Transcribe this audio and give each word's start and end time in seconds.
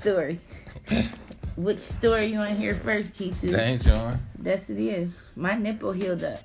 story. 0.00 0.40
Which 1.56 1.80
story 1.80 2.26
you 2.26 2.38
want 2.38 2.50
to 2.50 2.56
hear 2.56 2.74
first, 2.74 3.14
Kisu? 3.14 3.50
That 3.50 3.60
ain't 3.60 3.82
John. 3.82 4.18
Yes, 4.42 4.70
it 4.70 4.78
is. 4.78 5.20
My 5.36 5.54
nipple 5.56 5.92
healed 5.92 6.24
up. 6.24 6.40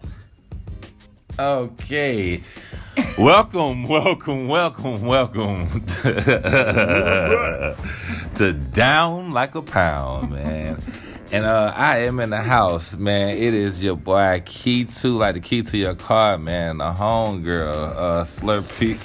Okay. 1.40 2.44
welcome, 3.18 3.88
welcome, 3.88 4.48
welcome, 4.50 5.02
welcome 5.02 5.86
to, 5.86 7.76
to 8.36 8.54
Down 8.54 9.32
Like 9.32 9.56
a 9.56 9.62
Pound, 9.62 10.32
man. 10.32 10.82
And 11.32 11.46
uh, 11.46 11.74
I 11.76 12.00
am 12.00 12.20
in 12.20 12.30
the 12.30 12.42
house, 12.42 12.94
man. 12.96 13.38
It 13.38 13.54
is 13.54 13.82
your 13.84 13.96
boy 13.96 14.44
Key 14.46 14.86
to 14.86 15.18
like 15.18 15.36
the 15.36 15.42
key 15.42 15.62
to 15.64 15.78
your 15.78 15.96
car, 15.96 16.38
man. 16.38 16.78
The 16.80 16.92
home 16.92 17.42
girl, 17.44 17.74
uh, 17.74 18.26
Slurpee. 18.26 19.00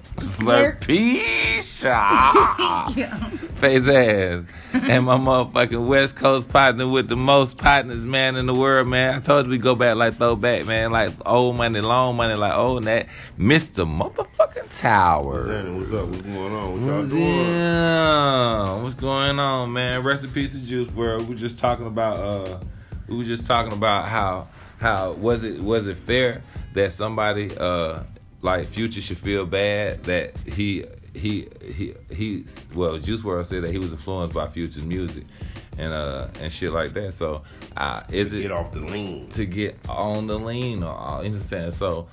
Slurpee. 0.16 1.62
Face 3.56 3.88
ass. 3.88 4.44
And 4.72 5.04
my 5.06 5.16
motherfucking 5.16 5.86
West 5.86 6.16
Coast 6.16 6.48
partner 6.48 6.88
with 6.88 7.08
the 7.08 7.16
most 7.16 7.58
partners, 7.58 8.04
man, 8.04 8.36
in 8.36 8.46
the 8.46 8.54
world, 8.54 8.88
man. 8.88 9.14
I 9.14 9.20
told 9.20 9.46
you 9.46 9.50
we 9.52 9.58
go 9.58 9.74
back 9.74 9.96
like 9.96 10.16
throwback, 10.16 10.66
man. 10.66 10.90
Like 10.90 11.12
old 11.24 11.56
money, 11.56 11.80
long 11.80 12.16
money, 12.16 12.34
like 12.34 12.54
old 12.54 12.84
that. 12.84 13.08
Mr. 13.38 13.86
Motherfucking 13.86 14.80
Tower. 14.80 15.72
What's 15.72 15.92
up? 15.92 16.08
What's 16.08 16.22
going 16.22 16.54
on? 16.54 16.72
What 16.72 16.86
y'all 16.86 17.06
doing? 17.06 17.46
Yeah. 17.46 18.82
What's 18.82 18.94
going 18.94 19.38
on, 19.38 19.72
man? 19.72 20.02
Recipe 20.02 20.48
to 20.48 20.58
Juice 20.58 20.88
WRLD. 20.88 21.20
We 21.20 21.26
were 21.26 21.34
just 21.34 21.58
talking 21.58 21.86
about 21.86 22.16
uh 22.18 22.60
we 23.08 23.18
were 23.18 23.24
just 23.24 23.46
talking 23.46 23.72
about 23.72 24.08
how 24.08 24.48
how 24.78 25.12
was 25.12 25.44
it 25.44 25.60
was 25.60 25.86
it 25.86 25.96
fair 25.96 26.42
that 26.74 26.92
somebody 26.92 27.56
uh 27.56 28.02
like 28.42 28.66
Future 28.68 29.00
should 29.00 29.18
feel 29.18 29.44
bad 29.46 30.04
that 30.04 30.36
he 30.46 30.84
he 31.14 31.48
he 31.74 31.94
he 32.14 32.44
well 32.74 32.98
Juice 32.98 33.22
WRLD 33.22 33.46
said 33.46 33.62
that 33.62 33.72
he 33.72 33.78
was 33.78 33.90
influenced 33.90 34.34
by 34.34 34.46
Future's 34.48 34.84
music 34.84 35.24
and 35.78 35.92
uh 35.92 36.28
and 36.40 36.52
shit 36.52 36.72
like 36.72 36.92
that. 36.94 37.14
So 37.14 37.42
uh 37.76 38.02
is 38.10 38.32
it 38.32 38.42
Get 38.42 38.52
off 38.52 38.72
the 38.72 38.80
lean. 38.80 39.28
to 39.30 39.46
get 39.46 39.76
on 39.88 40.26
the 40.26 40.38
lean 40.38 40.82
or 40.82 40.96
uh, 40.98 41.20
you 41.20 41.26
understand? 41.26 41.72
So 41.74 42.06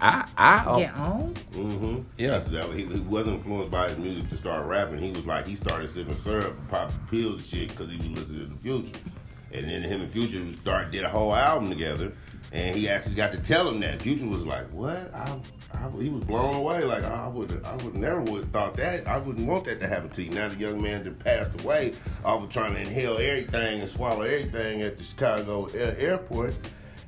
I 0.00 0.28
I 0.36 0.78
Get 0.80 0.94
on? 0.94 1.34
Mm-hmm. 1.52 1.98
Yeah. 2.18 2.38
That's 2.38 2.50
that. 2.50 2.64
He, 2.76 2.84
he 2.86 3.00
wasn't 3.00 3.36
influenced 3.38 3.70
by 3.70 3.88
his 3.88 3.98
music 3.98 4.28
to 4.30 4.36
start 4.36 4.66
rapping. 4.66 4.98
He 4.98 5.10
was 5.10 5.24
like 5.26 5.46
he 5.46 5.56
started 5.56 5.92
sipping 5.92 6.16
syrup 6.22 6.56
and 6.56 6.68
popping 6.68 6.98
pills 7.10 7.34
and 7.40 7.44
shit 7.44 7.68
because 7.70 7.90
he 7.90 7.96
was 7.96 8.08
listening 8.08 8.46
to 8.48 8.54
the 8.54 8.58
Future. 8.60 8.98
And 9.52 9.68
then 9.68 9.82
him 9.82 10.02
and 10.02 10.10
Future 10.10 10.40
started 10.62 10.92
did 10.92 11.04
a 11.04 11.08
whole 11.08 11.34
album 11.34 11.68
together. 11.68 12.12
And 12.52 12.74
he 12.74 12.88
actually 12.88 13.14
got 13.14 13.32
to 13.32 13.38
tell 13.38 13.68
him 13.68 13.80
that. 13.80 14.00
Future 14.00 14.26
was 14.26 14.44
like, 14.44 14.70
"What?" 14.72 15.14
I, 15.14 15.38
I, 15.74 15.90
he 16.00 16.08
was 16.08 16.24
blown 16.24 16.54
away. 16.54 16.82
Like 16.82 17.04
I 17.04 17.28
would, 17.28 17.62
I 17.64 17.76
would 17.76 17.94
never 17.94 18.20
would 18.22 18.44
have 18.44 18.50
thought 18.50 18.74
that. 18.74 19.06
I 19.06 19.18
wouldn't 19.18 19.46
want 19.46 19.64
that 19.66 19.80
to 19.80 19.86
happen 19.88 20.08
to 20.10 20.22
you. 20.22 20.30
Now 20.30 20.48
the 20.48 20.56
young 20.56 20.80
man 20.80 21.04
that 21.04 21.18
passed 21.18 21.60
away, 21.62 21.92
off 22.24 22.42
of 22.42 22.50
trying 22.50 22.74
to 22.74 22.80
inhale 22.80 23.18
everything 23.18 23.80
and 23.80 23.90
swallow 23.90 24.22
everything 24.22 24.82
at 24.82 24.96
the 24.96 25.04
Chicago 25.04 25.66
air- 25.66 25.96
airport. 25.98 26.54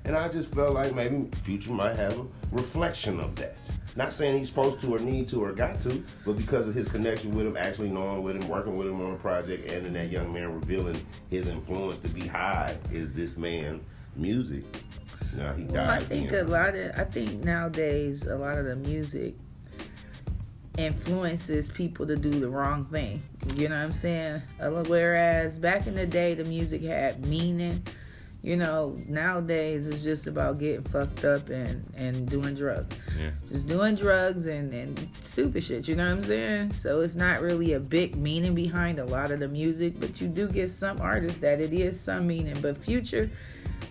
And 0.05 0.17
I 0.17 0.29
just 0.29 0.55
felt 0.55 0.75
like 0.75 0.95
maybe 0.95 1.29
Future 1.43 1.73
might 1.73 1.97
have 1.97 2.19
a 2.19 2.27
reflection 2.53 3.21
of 3.21 3.35
that. 3.37 3.57
Not 3.97 4.13
saying 4.13 4.39
he's 4.39 4.49
supposed 4.49 4.81
to 4.83 4.95
or 4.95 4.99
need 4.99 5.29
to 5.31 5.43
or 5.43 5.53
got 5.53 5.83
to, 5.83 6.03
but 6.25 6.37
because 6.37 6.69
of 6.69 6.75
his 6.75 6.89
connection 6.89 7.35
with 7.35 7.47
him, 7.47 7.57
actually 7.57 7.91
knowing 7.91 8.23
with 8.23 8.37
him, 8.37 8.49
working 8.49 8.79
with 8.79 8.87
him 8.87 9.01
on 9.01 9.15
a 9.15 9.17
project, 9.17 9.71
and 9.71 9.85
then 9.85 9.93
that 9.95 10.11
young 10.11 10.33
man 10.33 10.55
revealing 10.55 11.05
his 11.29 11.49
influence 11.49 11.99
to 11.99 12.09
be 12.09 12.27
high 12.27 12.77
is 12.93 13.13
this 13.13 13.37
man 13.37 13.81
music. 14.15 14.65
He 15.33 15.65
died. 15.65 15.71
Well, 15.73 15.91
I 15.91 16.01
think 16.01 16.33
a 16.33 16.43
lot 16.43 16.75
of 16.75 16.99
I 16.99 17.05
think 17.05 17.45
nowadays 17.45 18.27
a 18.27 18.37
lot 18.37 18.59
of 18.59 18.65
the 18.65 18.77
music 18.77 19.35
influences 20.79 21.69
people 21.69 22.07
to 22.07 22.17
do 22.17 22.31
the 22.31 22.49
wrong 22.49 22.87
thing. 22.87 23.23
You 23.55 23.69
know 23.69 23.77
what 23.77 23.85
I'm 23.85 23.93
saying? 23.93 24.43
Whereas 24.59 25.59
back 25.59 25.87
in 25.87 25.95
the 25.95 26.07
day 26.07 26.35
the 26.35 26.45
music 26.45 26.83
had 26.83 27.25
meaning. 27.27 27.83
You 28.43 28.57
know, 28.57 28.97
nowadays 29.07 29.87
it's 29.87 30.03
just 30.03 30.27
about 30.27 30.59
getting 30.59 30.83
fucked 30.85 31.27
up 31.27 31.51
and, 31.51 31.85
and 31.99 32.27
doing 32.27 32.55
drugs. 32.55 32.97
Yeah. 33.19 33.33
Just 33.51 33.69
doing 33.69 33.97
drugs 33.97 34.47
and, 34.47 34.73
and 34.73 35.09
stupid 35.21 35.63
shit, 35.63 35.87
you 35.87 35.95
know 35.95 36.07
what 36.07 36.13
I'm 36.13 36.23
saying? 36.23 36.73
So 36.73 37.03
it's 37.03 37.15
not 37.15 37.43
really 37.43 37.75
a 37.75 37.81
big 37.81 38.17
meaning 38.17 38.55
behind 38.55 38.99
a 38.99 39.05
lot 39.05 39.31
of 39.31 39.41
the 39.41 39.49
music, 39.49 40.01
but 40.01 40.23
you 40.23 40.29
do 40.29 40.49
get 40.49 40.71
some 40.71 41.03
artists 41.03 41.39
that 41.41 41.61
it 41.61 41.75
is 41.75 42.01
some 42.01 42.27
meaning. 42.27 42.59
But 42.63 42.83
future, 42.83 43.31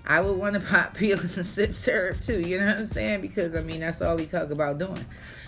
I 0.09 0.22
would 0.22 0.38
want 0.38 0.56
to 0.56 0.59
pop 0.70 0.96
pills 0.96 1.38
and 1.38 1.46
sip 1.46 1.75
syrup 1.75 2.20
too, 2.20 2.42
you 2.42 2.59
know 2.59 2.66
what 2.66 2.78
I'm 2.78 2.86
saying? 2.86 3.22
Because 3.22 3.56
I 3.56 3.62
mean 3.62 3.80
that's 3.80 4.02
all 4.02 4.18
he 4.18 4.25
talk 4.25 4.50
about 4.50 4.80
doing. 4.80 5.06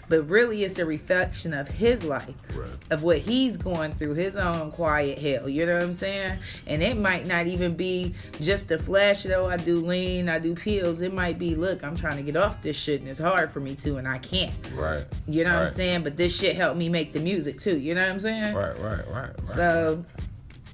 But 0.08 0.24
really 0.24 0.64
it's 0.64 0.78
a 0.78 0.86
reflection 0.86 1.54
of 1.54 1.68
his 1.68 2.04
life. 2.04 2.36
Right. 2.54 2.70
Of 2.90 3.04
what 3.04 3.20
he's 3.20 3.58
going 3.58 3.94
through, 3.94 4.16
his 4.16 4.36
own 4.38 4.72
quiet 4.72 5.18
hell, 5.18 5.50
you 5.50 5.66
know 5.66 5.76
what 5.76 5.84
I'm 5.84 5.94
saying? 5.94 6.38
And 6.68 6.84
it 6.84 6.98
might 6.98 7.26
not 7.26 7.48
even 7.48 7.76
be 7.76 8.14
just 8.40 8.70
a 8.72 8.78
flash 8.78 9.24
though, 9.24 9.48
I 9.48 9.58
do 9.58 9.78
lean, 9.78 10.30
I 10.30 10.38
do 10.38 10.54
pills. 10.54 11.02
It 11.02 11.14
might 11.14 11.40
be, 11.40 11.56
look, 11.56 11.84
I'm 11.84 11.96
trying 11.96 12.18
to 12.18 12.24
get 12.24 12.38
off 12.38 12.62
this 12.62 12.78
shit 12.78 13.02
and 13.02 13.10
it's 13.10 13.20
hard 13.20 13.52
for 13.52 13.62
me 13.62 13.74
too, 13.74 13.98
and 13.98 14.08
I 14.08 14.20
can't. 14.20 14.54
Right. 14.76 15.06
You 15.28 15.44
know 15.44 15.56
what 15.56 15.68
I'm 15.70 15.74
saying? 15.74 16.04
But 16.04 16.18
this 16.18 16.38
shit 16.38 16.56
helped 16.56 16.78
me 16.78 16.88
make 16.88 17.14
the 17.14 17.20
music 17.20 17.60
too. 17.60 17.78
You 17.78 17.96
know 17.96 18.02
what 18.02 18.12
I'm 18.12 18.20
saying? 18.20 18.54
Right, 18.54 18.78
right, 18.80 19.10
right. 19.10 19.38
right. 19.40 19.48
So, 19.48 20.06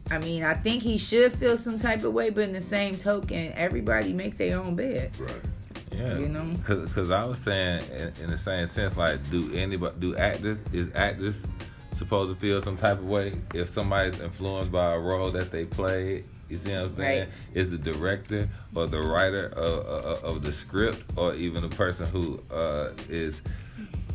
I 0.10 0.20
mean, 0.20 0.44
I 0.44 0.54
think 0.54 0.84
he 0.84 0.98
should 0.98 1.34
feel 1.34 1.58
some 1.58 1.78
type 1.78 2.04
of 2.04 2.14
way, 2.14 2.30
but 2.30 2.44
in 2.44 2.54
the 2.54 2.62
same 2.62 2.98
token, 2.98 3.52
everybody 3.54 4.14
make 4.14 4.38
their 4.38 4.60
own 4.60 4.76
bed. 4.76 5.12
Right. 5.20 5.32
Yeah, 5.92 6.18
You 6.20 6.28
know? 6.28 6.46
because 6.58 6.92
cause 6.92 7.12
I 7.12 7.24
was 7.24 7.40
saying 7.40 7.82
in, 7.92 8.14
in 8.24 8.30
the 8.30 8.38
same 8.38 8.68
sense, 8.68 8.98
like, 8.98 9.30
do 9.30 9.54
anybody 9.54 9.96
do 10.00 10.16
actors 10.18 10.62
is 10.74 10.90
actors 10.96 11.46
supposed 11.92 12.32
to 12.32 12.40
feel 12.40 12.62
some 12.62 12.78
type 12.78 13.00
of 13.00 13.06
way 13.06 13.34
if 13.54 13.70
somebody's 13.70 14.20
influenced 14.20 14.72
by 14.72 14.94
a 14.94 15.00
role 15.00 15.32
that 15.32 15.52
they 15.52 15.66
played? 15.66 16.26
You 16.50 16.58
see 16.58 16.72
what 16.72 16.82
I'm 16.82 16.92
saying? 16.92 17.20
Right. 17.22 17.30
Is 17.54 17.72
the 17.72 17.78
director 17.78 18.48
or 18.76 18.88
the 18.88 19.02
writer 19.02 19.48
of, 19.48 19.86
of, 19.86 20.24
of 20.24 20.44
the 20.44 20.54
script 20.54 21.04
or 21.16 21.34
even 21.36 21.62
the 21.62 21.76
person 21.76 22.06
who 22.08 22.42
uh, 22.52 22.92
is 23.10 23.42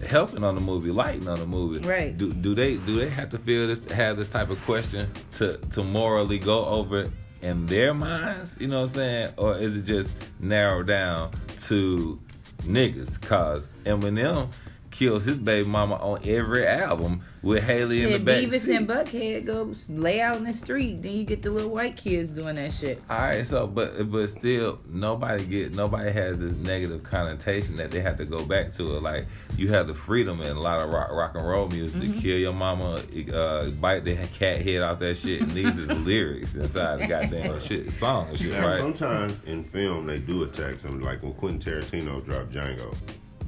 helping 0.06 0.44
on 0.44 0.54
the 0.54 0.60
movie, 0.60 0.90
lighting 0.90 1.28
on 1.28 1.38
the 1.38 1.46
movie? 1.46 1.86
Right. 1.86 2.16
Do 2.16 2.32
do 2.32 2.54
they 2.54 2.76
do 2.76 2.98
they 2.98 3.08
have 3.08 3.30
to 3.30 3.38
feel 3.38 3.66
this 3.66 3.84
have 3.90 4.16
this 4.16 4.28
type 4.28 4.50
of 4.50 4.60
question 4.64 5.10
to 5.32 5.58
to 5.58 5.82
morally 5.82 6.38
go 6.38 6.64
over 6.66 7.10
in 7.42 7.66
their 7.66 7.94
minds? 7.94 8.56
You 8.58 8.68
know 8.68 8.82
what 8.82 8.90
I'm 8.90 8.94
saying? 8.94 9.32
Or 9.36 9.56
is 9.56 9.76
it 9.76 9.82
just 9.82 10.14
narrowed 10.40 10.86
down 10.86 11.32
to 11.64 12.20
niggas? 12.62 13.20
Cause 13.20 13.68
Eminem 13.84 14.48
kills 14.92 15.24
his 15.24 15.38
baby 15.38 15.66
mama 15.68 15.96
on 15.96 16.20
every 16.24 16.64
album 16.66 17.22
with 17.42 17.64
Hailie 17.64 18.02
in 18.02 18.04
the 18.04 18.10
Shit, 18.12 18.24
back 18.24 18.36
Beavis 18.44 18.60
seat. 18.60 18.76
and 18.76 18.86
Buckhead 18.88 19.44
go 19.46 19.74
lay 19.88 20.20
out 20.20 20.36
in 20.36 20.44
the 20.44 20.52
street. 20.54 21.02
Then 21.02 21.10
you 21.12 21.24
get 21.24 21.42
the 21.42 21.50
little 21.50 21.70
white 21.70 21.96
kids 21.96 22.30
doing 22.32 22.54
that 22.54 22.72
shit. 22.72 23.02
All 23.10 23.18
right, 23.18 23.44
so 23.44 23.66
but 23.66 24.10
but 24.12 24.28
still, 24.28 24.78
nobody 24.88 25.44
get 25.44 25.74
nobody 25.74 26.12
has 26.12 26.38
this 26.38 26.52
negative 26.52 27.02
connotation 27.02 27.74
that 27.76 27.90
they 27.90 28.00
have 28.00 28.16
to 28.18 28.24
go 28.24 28.44
back 28.44 28.72
to 28.74 28.96
it. 28.96 29.02
Like 29.02 29.26
you 29.56 29.68
have 29.70 29.88
the 29.88 29.94
freedom 29.94 30.40
in 30.40 30.56
a 30.56 30.60
lot 30.60 30.80
of 30.80 30.90
rock, 30.90 31.10
rock 31.10 31.34
and 31.34 31.44
roll 31.46 31.68
music 31.68 32.00
Mm-hmm. 32.00 32.12
to 32.14 32.20
kill 32.20 32.38
your 32.38 32.52
mama, 32.52 33.02
uh, 33.34 33.70
bite 33.70 34.04
the 34.04 34.14
cat 34.38 34.60
head 34.62 34.82
off 34.82 34.98
that 35.00 35.16
shit, 35.16 35.42
and 35.42 35.50
these 35.50 35.76
is 35.76 35.88
lyrics 36.06 36.54
inside 36.54 37.00
the 37.00 37.06
goddamn 37.08 37.60
shit 37.66 37.92
song 37.92 38.28
and 38.28 38.38
shit, 38.38 38.52
Now, 38.52 38.66
right? 38.66 38.78
sometimes 38.78 39.36
in 39.46 39.62
film 39.62 40.06
they 40.06 40.18
do 40.18 40.44
attack 40.44 40.76
something 40.80 41.00
like 41.00 41.22
when 41.22 41.32
Quentin 41.34 41.60
Tarantino 41.80 42.24
dropped 42.24 42.52
Django, 42.52 42.96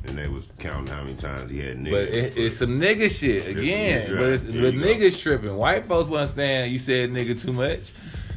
and 0.07 0.19
they 0.19 0.29
was 0.29 0.47
counting 0.59 0.93
how 0.95 1.03
many 1.03 1.17
times 1.17 1.51
he 1.51 1.59
had 1.61 1.79
niggas. 1.79 1.91
But 1.91 2.03
it, 2.09 2.37
it's 2.37 2.57
some 2.59 2.81
nigga 2.81 3.11
shit 3.11 3.47
again. 3.49 4.09
nigga 4.11 4.19
but 4.19 4.29
it's, 4.29 4.45
right. 4.45 4.53
but 4.55 4.63
There 4.63 4.73
go. 4.73 4.79
niggas 4.79 5.21
tripping. 5.21 5.57
White 5.57 5.87
folks 5.87 6.09
wasn't 6.09 6.37
saying 6.37 6.73
you 6.73 6.79
said 6.79 7.11
nigga 7.11 7.41
too 7.41 7.53
much. 7.53 7.93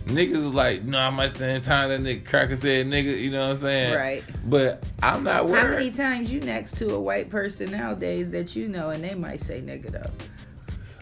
Niggas 0.05 0.41
was 0.41 0.53
like, 0.53 0.83
no, 0.83 0.97
I'm 1.00 1.17
not 1.17 1.31
saying 1.31 1.61
time 1.61 1.89
that 1.89 2.00
nigga 2.00 2.25
cracker 2.25 2.55
said 2.55 2.85
nigga. 2.88 3.19
You 3.22 3.29
know 3.29 3.47
what 3.50 3.57
I'm 3.57 3.61
saying? 3.61 3.94
Right. 3.94 4.23
But 4.45 4.83
I'm 5.03 5.23
not 5.23 5.47
worried. 5.49 5.61
How 5.61 5.69
many 5.69 5.91
times 5.91 6.31
you 6.31 6.40
next 6.40 6.78
to 6.78 6.96
a 6.96 6.99
white 6.99 7.29
person 7.29 7.72
nowadays 7.72 8.31
that 8.31 8.55
you 8.55 8.70
know 8.70 8.91
and 8.91 9.03
they 9.03 9.16
might 9.16 9.41
say 9.41 9.59
nigga 9.59 9.91
though? 9.91 10.11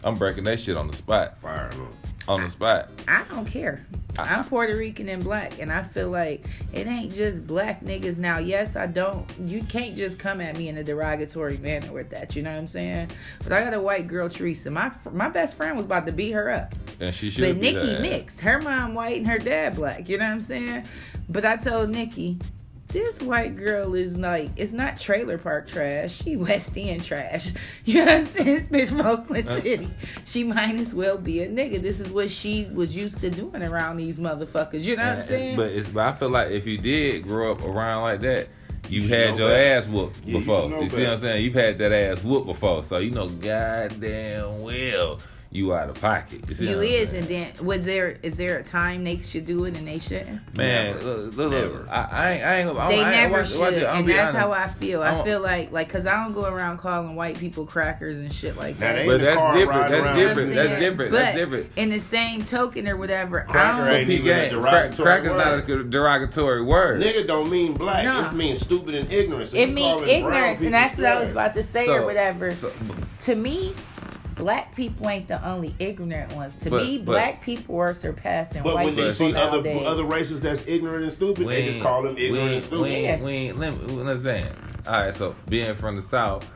I'm 0.02 0.16
breaking 0.16 0.44
that 0.44 0.58
shit 0.58 0.76
on 0.76 0.88
the 0.88 0.96
spot. 0.96 1.40
Fire 1.40 1.70
them. 1.70 1.88
On 2.28 2.42
the 2.42 2.50
spot. 2.50 2.90
I 3.06 3.22
don't 3.30 3.46
care. 3.46 3.86
Uh-huh. 4.18 4.34
I'm 4.34 4.44
Puerto 4.44 4.74
Rican 4.76 5.08
and 5.08 5.22
black, 5.22 5.58
and 5.58 5.70
I 5.70 5.82
feel 5.82 6.08
like 6.08 6.46
it 6.72 6.86
ain't 6.86 7.12
just 7.12 7.46
black 7.46 7.82
niggas. 7.84 8.18
Now, 8.18 8.38
yes, 8.38 8.74
I 8.74 8.86
don't. 8.86 9.30
You 9.44 9.62
can't 9.62 9.94
just 9.94 10.18
come 10.18 10.40
at 10.40 10.56
me 10.56 10.68
in 10.68 10.78
a 10.78 10.84
derogatory 10.84 11.58
manner 11.58 11.92
with 11.92 12.10
that. 12.10 12.34
You 12.34 12.42
know 12.42 12.52
what 12.52 12.58
I'm 12.58 12.66
saying? 12.66 13.10
But 13.42 13.52
I 13.52 13.62
got 13.62 13.74
a 13.74 13.80
white 13.80 14.06
girl, 14.06 14.28
Teresa. 14.28 14.70
My 14.70 14.90
my 15.12 15.28
best 15.28 15.56
friend 15.56 15.76
was 15.76 15.86
about 15.86 16.06
to 16.06 16.12
beat 16.12 16.32
her 16.32 16.50
up. 16.50 16.74
And 16.98 17.14
she 17.14 17.30
should 17.30 17.42
But 17.42 17.56
Nikki 17.56 17.98
mixed. 18.00 18.40
Her 18.40 18.60
mom 18.60 18.94
white 18.94 19.18
and 19.18 19.26
her 19.26 19.38
dad 19.38 19.76
black. 19.76 20.08
You 20.08 20.18
know 20.18 20.24
what 20.24 20.32
I'm 20.32 20.40
saying? 20.40 20.84
But 21.28 21.44
I 21.44 21.56
told 21.56 21.90
Nikki, 21.90 22.38
this 22.96 23.20
white 23.20 23.56
girl 23.56 23.94
is 23.94 24.16
like, 24.16 24.48
it's 24.56 24.72
not 24.72 24.98
trailer 24.98 25.36
park 25.36 25.68
trash. 25.68 26.22
She 26.22 26.36
West 26.36 26.76
End 26.78 27.04
trash. 27.04 27.52
You 27.84 28.04
know 28.04 28.06
what 28.06 28.14
I'm 28.20 28.24
saying? 28.24 28.46
This 28.46 28.66
bitch 28.66 28.88
from 28.96 29.06
Oakland. 29.06 29.46
City. 29.46 29.88
She 30.24 30.42
might 30.44 30.74
as 30.76 30.94
well 30.94 31.18
be 31.18 31.42
a 31.42 31.48
nigga. 31.48 31.80
This 31.82 32.00
is 32.00 32.10
what 32.10 32.30
she 32.30 32.64
was 32.72 32.96
used 32.96 33.20
to 33.20 33.30
doing 33.30 33.62
around 33.62 33.96
these 33.96 34.18
motherfuckers. 34.18 34.82
You 34.82 34.96
know 34.96 35.04
what 35.06 35.16
I'm 35.18 35.22
saying? 35.22 35.56
But 35.56 35.72
it's 35.72 35.88
but 35.88 36.06
I 36.08 36.12
feel 36.14 36.30
like 36.30 36.50
if 36.50 36.66
you 36.66 36.78
did 36.78 37.22
grow 37.24 37.52
up 37.52 37.62
around 37.62 38.02
like 38.02 38.20
that, 38.22 38.48
you 38.88 39.02
should 39.02 39.10
had 39.10 39.30
know 39.32 39.36
your 39.36 39.48
better. 39.50 39.78
ass 39.78 39.86
whooped 39.86 40.16
Yeah, 40.24 40.38
before. 40.38 40.62
should 40.62 40.70
know 40.70 40.80
You, 40.80 40.88
see 40.88 41.02
what 41.02 41.12
I'm 41.12 41.20
saying? 41.20 41.44
You've 41.44 41.54
had 41.54 41.78
that 41.78 41.92
ass 41.92 42.24
whooped 42.24 42.46
before, 42.46 42.82
so 42.82 42.98
you 42.98 43.10
know 43.10 43.28
goddamn 43.28 44.62
well 44.62 45.18
you 45.56 45.74
out 45.74 45.88
of 45.88 46.00
pocket. 46.00 46.48
You, 46.48 46.54
see 46.54 46.68
You 46.70 46.80
is, 46.80 47.10
saying? 47.10 47.22
and 47.24 47.30
then 47.56 47.66
was 47.66 47.84
there 47.84 48.18
is 48.22 48.36
there 48.36 48.58
a 48.58 48.62
time 48.62 49.02
they 49.04 49.20
should 49.22 49.46
do 49.46 49.64
it 49.64 49.76
and 49.76 49.88
they 49.88 49.98
shouldn't? 49.98 50.54
Man, 50.54 50.94
Never. 50.96 51.04
look, 51.16 51.36
look, 51.36 51.50
Never. 51.52 51.68
look, 51.80 51.88
I, 51.88 52.02
I 52.10 52.30
ain't, 52.32 52.44
I 52.44 52.56
ain't 52.58 52.74
gonna. 52.76 52.88
They 52.90 53.02
I 53.02 53.10
never 53.10 53.32
watch- 53.38 53.50
should, 53.50 53.60
watch 53.60 53.72
it, 53.72 53.82
and 53.84 54.06
be 54.06 54.12
that's 54.12 54.36
how 54.36 54.52
I 54.52 54.68
feel. 54.68 55.02
I'm- 55.02 55.20
I 55.20 55.24
feel 55.24 55.40
like 55.40 55.72
like 55.72 55.88
because 55.88 56.06
I 56.06 56.22
don't 56.22 56.34
go 56.34 56.44
around 56.44 56.78
calling 56.78 57.16
white 57.16 57.38
people 57.38 57.64
crackers 57.66 58.18
and 58.18 58.32
shit 58.32 58.56
like 58.56 58.78
Now, 58.78 58.92
that. 58.92 59.06
But 59.06 59.14
in 59.14 59.20
the 59.20 59.26
that's 59.26 59.56
different. 59.56 59.90
That's 59.90 59.92
around. 59.92 59.92
You 59.92 59.96
know 59.96 60.02
what 60.02 60.06
I'm 60.10 60.16
different. 60.36 60.54
That's 60.54 60.80
different. 60.80 61.10
But 61.12 61.18
That's 61.18 61.36
different. 61.38 61.72
in 61.76 61.90
the 61.90 62.00
same 62.00 62.44
token 62.44 62.86
or 62.88 62.96
whatever, 62.96 63.40
Cracker 63.48 63.58
I 63.58 63.86
don't. 63.86 63.96
ain't 63.96 64.10
even 64.10 64.26
a 64.38 64.50
derogatory 64.50 64.62
crack, 64.62 64.94
crack 64.96 65.20
is 65.22 65.26
not 65.28 65.68
word. 65.68 65.80
a 65.80 65.84
derogatory 65.84 66.62
word. 66.62 67.02
Nigga 67.02 67.26
don't 67.26 67.50
mean 67.50 67.72
black. 67.74 68.04
Nah. 68.04 68.28
It 68.30 68.34
means 68.34 68.60
stupid 68.60 68.94
and 68.94 69.10
ignorant. 69.12 69.50
So 69.50 69.56
It 69.56 69.68
you 69.70 69.74
means 69.74 70.02
ignorance, 70.08 70.60
and 70.62 70.74
that's 70.74 70.96
what 70.98 71.06
I 71.06 71.18
was 71.18 71.30
about 71.30 71.54
to 71.54 71.62
say 71.62 71.88
or 71.88 72.04
whatever. 72.04 72.54
to 73.18 73.34
me, 73.34 73.74
black 74.36 74.74
people 74.76 75.08
ain't 75.08 75.26
the 75.28 75.44
only 75.46 75.74
ignorant 75.78 76.32
ones. 76.34 76.56
To 76.58 76.70
But- 76.70 76.82
me, 76.84 76.98
but- 76.98 77.06
black 77.12 77.42
people 77.42 77.76
are 77.78 77.94
surpassing 77.94 78.62
But 78.62 78.74
white 78.76 78.84
when 78.86 78.96
they 78.96 79.12
see 79.12 79.34
other 79.34 79.56
nowadays. 79.56 79.86
other 79.86 80.04
races 80.04 80.40
that's 80.40 80.62
ignorant 80.66 81.04
and 81.04 81.12
stupid, 81.12 81.46
we 81.46 81.54
they 81.54 81.66
just 81.66 81.80
call 81.80 82.02
them 82.02 82.14
we 82.14 82.26
ignorant 82.26 82.52
and 82.52 82.62
stupid. 82.62 82.82
We 82.82 82.90
Yeah. 82.90 82.96
ain't, 83.14 83.22
we 83.24 83.32
ain't, 83.32 83.58
let 83.58 83.74
me, 83.88 83.94
let's 84.02 84.22
say, 84.22 84.46
all 84.86 84.92
right, 84.94 85.14
so 85.14 85.34
being 85.48 85.74
from 85.74 85.96
the 85.96 86.02
South, 86.02 86.48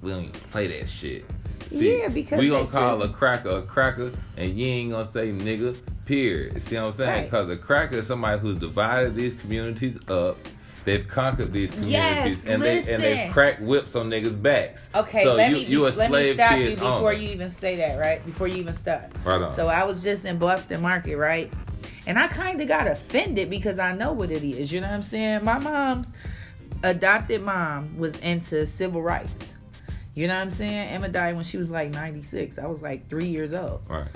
we 0.00 0.10
don't 0.10 0.20
even 0.20 0.32
play 0.50 0.68
that 0.68 0.88
shit. 0.88 1.24
Yeah, 1.70 2.08
because 2.08 2.38
we 2.38 2.46
they 2.46 2.50
gonna 2.50 2.66
call 2.66 3.00
said- 3.00 3.10
a 3.10 3.12
cracker 3.12 3.48
a 3.48 3.62
cracker, 3.62 4.12
and 4.36 4.50
you 4.58 4.66
ain't 4.66 4.90
gonna 4.92 5.06
say 5.06 5.30
nigga. 5.32 5.76
Period. 6.04 6.60
See 6.60 6.74
what 6.76 6.86
I'm 6.86 6.92
saying? 6.92 7.10
Right. 7.10 7.24
Because 7.30 7.48
a 7.48 7.56
cracker 7.56 7.98
is 7.98 8.08
somebody 8.08 8.38
who's 8.40 8.58
divided 8.58 9.14
these 9.14 9.34
communities 9.34 9.96
up. 10.08 10.36
They've 10.84 11.06
conquered 11.06 11.52
these 11.52 11.70
communities, 11.70 12.44
Yes, 12.44 12.46
and 12.46 12.60
they 12.60 12.78
and 12.78 13.02
they've 13.02 13.32
cracked 13.32 13.62
whips 13.62 13.94
on 13.94 14.10
niggas' 14.10 14.40
backs. 14.40 14.88
Okay, 14.94 15.22
so 15.22 15.34
let 15.34 15.50
you, 15.50 15.56
me 15.56 15.64
you 15.64 15.86
a 15.86 15.90
let 15.90 16.10
me 16.10 16.34
stop 16.34 16.58
you 16.58 16.70
before 16.70 17.12
you 17.12 17.28
even 17.30 17.48
say 17.48 17.76
that, 17.76 17.98
right? 17.98 18.24
Before 18.26 18.48
you 18.48 18.56
even 18.56 18.74
start. 18.74 19.04
Right 19.24 19.40
on. 19.40 19.54
So 19.54 19.68
I 19.68 19.84
was 19.84 20.02
just 20.02 20.24
in 20.24 20.38
Boston 20.38 20.82
Market, 20.82 21.16
right? 21.16 21.52
And 22.06 22.18
I 22.18 22.26
kind 22.26 22.60
of 22.60 22.66
got 22.66 22.88
offended 22.88 23.48
because 23.48 23.78
I 23.78 23.94
know 23.94 24.12
what 24.12 24.30
it 24.30 24.42
is. 24.42 24.72
You 24.72 24.80
know 24.80 24.88
what 24.88 24.94
I'm 24.94 25.02
saying? 25.04 25.44
My 25.44 25.58
mom's 25.58 26.12
adopted 26.82 27.42
mom 27.42 27.96
was 27.96 28.18
into 28.18 28.66
civil 28.66 29.02
rights. 29.02 29.54
You 30.14 30.26
know 30.26 30.34
what 30.34 30.42
I'm 30.42 30.50
saying? 30.50 30.88
Emma 30.88 31.08
died 31.08 31.36
when 31.36 31.44
she 31.44 31.56
was 31.56 31.70
like 31.70 31.90
96. 31.90 32.58
I 32.58 32.66
was 32.66 32.82
like 32.82 33.08
three 33.08 33.28
years 33.28 33.54
old. 33.54 33.80
right. 33.88 34.08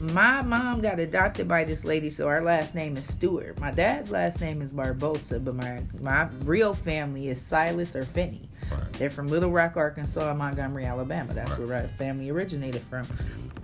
My 0.00 0.42
mom 0.42 0.80
got 0.80 1.00
adopted 1.00 1.48
by 1.48 1.64
this 1.64 1.84
lady, 1.84 2.08
so 2.08 2.28
our 2.28 2.40
last 2.40 2.74
name 2.76 2.96
is 2.96 3.12
Stewart. 3.12 3.58
My 3.58 3.72
dad's 3.72 4.10
last 4.10 4.40
name 4.40 4.62
is 4.62 4.72
Barbosa, 4.72 5.42
but 5.44 5.56
my 5.56 5.82
my 6.00 6.28
real 6.44 6.72
family 6.72 7.28
is 7.28 7.40
Silas 7.42 7.96
or 7.96 8.04
Finney. 8.04 8.48
Right. 8.70 8.92
They're 8.92 9.10
from 9.10 9.26
Little 9.26 9.50
Rock, 9.50 9.76
Arkansas, 9.76 10.28
and 10.30 10.38
Montgomery, 10.38 10.84
Alabama. 10.84 11.34
That's 11.34 11.50
Right. 11.58 11.66
where 11.66 11.76
our 11.82 11.88
family 11.98 12.30
originated 12.30 12.82
from 12.82 13.06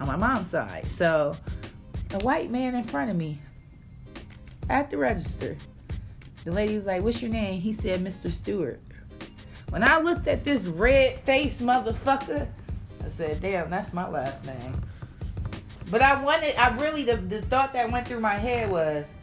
on 0.01 0.09
my 0.09 0.17
mom's 0.17 0.49
side. 0.51 0.91
So, 0.91 1.37
a 2.13 2.19
white 2.25 2.51
man 2.51 2.75
in 2.75 2.83
front 2.83 3.11
of 3.11 3.17
me 3.17 3.39
at 4.69 4.91
the 4.91 4.97
register, 4.97 5.57
the 6.45 6.51
lady 6.51 6.75
was 6.75 6.87
like, 6.87 7.03
What's 7.03 7.23
your 7.23 7.31
name? 7.31 7.61
He 7.61 7.73
said, 7.73 8.01
Mr. 8.03 8.31
Stewart. 8.33 8.81
When 9.71 9.85
I 9.85 9.99
looked 10.01 10.27
at 10.27 10.43
this 10.43 10.67
red 10.67 11.21
faced 11.21 11.63
motherfucker, 11.63 12.49
I 13.05 13.09
said, 13.09 13.41
Damn, 13.41 13.71
that's 13.71 13.93
my 13.93 14.09
last 14.09 14.47
name. 14.47 14.83
But 15.91 16.03
I 16.03 16.21
wanted, 16.23 16.57
I 16.57 16.75
really, 16.77 17.05
the, 17.05 17.17
the 17.17 17.43
thought 17.43 17.73
that 17.75 17.91
went 17.91 18.09
through 18.09 18.21
my 18.21 18.35
head 18.35 18.71
was, 18.71 19.15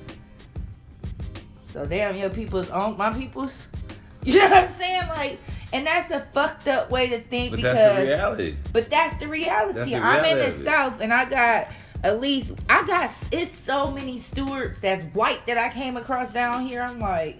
So 1.65 1.85
damn, 1.85 2.15
your 2.15 2.29
people's 2.29 2.69
own, 2.69 2.97
my 2.97 3.11
people's? 3.13 3.67
You 4.23 4.37
know 4.37 4.49
what 4.49 4.57
I'm 4.65 4.67
saying? 4.67 5.07
Like, 5.07 5.39
and 5.73 5.87
that's 5.87 6.11
a 6.11 6.23
fucked 6.31 6.67
up 6.67 6.91
way 6.91 7.07
to 7.09 7.21
think 7.21 7.49
But 7.51 7.55
because 7.57 7.73
that's 7.73 7.97
the 7.97 8.15
reality. 8.15 8.55
but 8.71 8.89
that's 8.91 9.17
the 9.17 9.27
reality. 9.27 9.73
That's 9.73 9.89
the 9.89 9.95
I'm 9.95 10.23
in 10.25 10.35
reality. 10.37 10.57
the 10.57 10.63
South 10.63 11.01
and 11.01 11.11
I 11.11 11.25
got 11.25 11.69
at 12.03 12.21
least 12.21 12.53
I 12.69 12.85
got 12.85 13.11
it's 13.31 13.49
so 13.49 13.91
many 13.91 14.19
stewards 14.19 14.79
that's 14.81 15.01
white 15.15 15.47
that 15.47 15.57
I 15.57 15.69
came 15.69 15.97
across 15.97 16.31
down 16.31 16.67
here. 16.67 16.83
I'm 16.83 16.99
like 16.99 17.37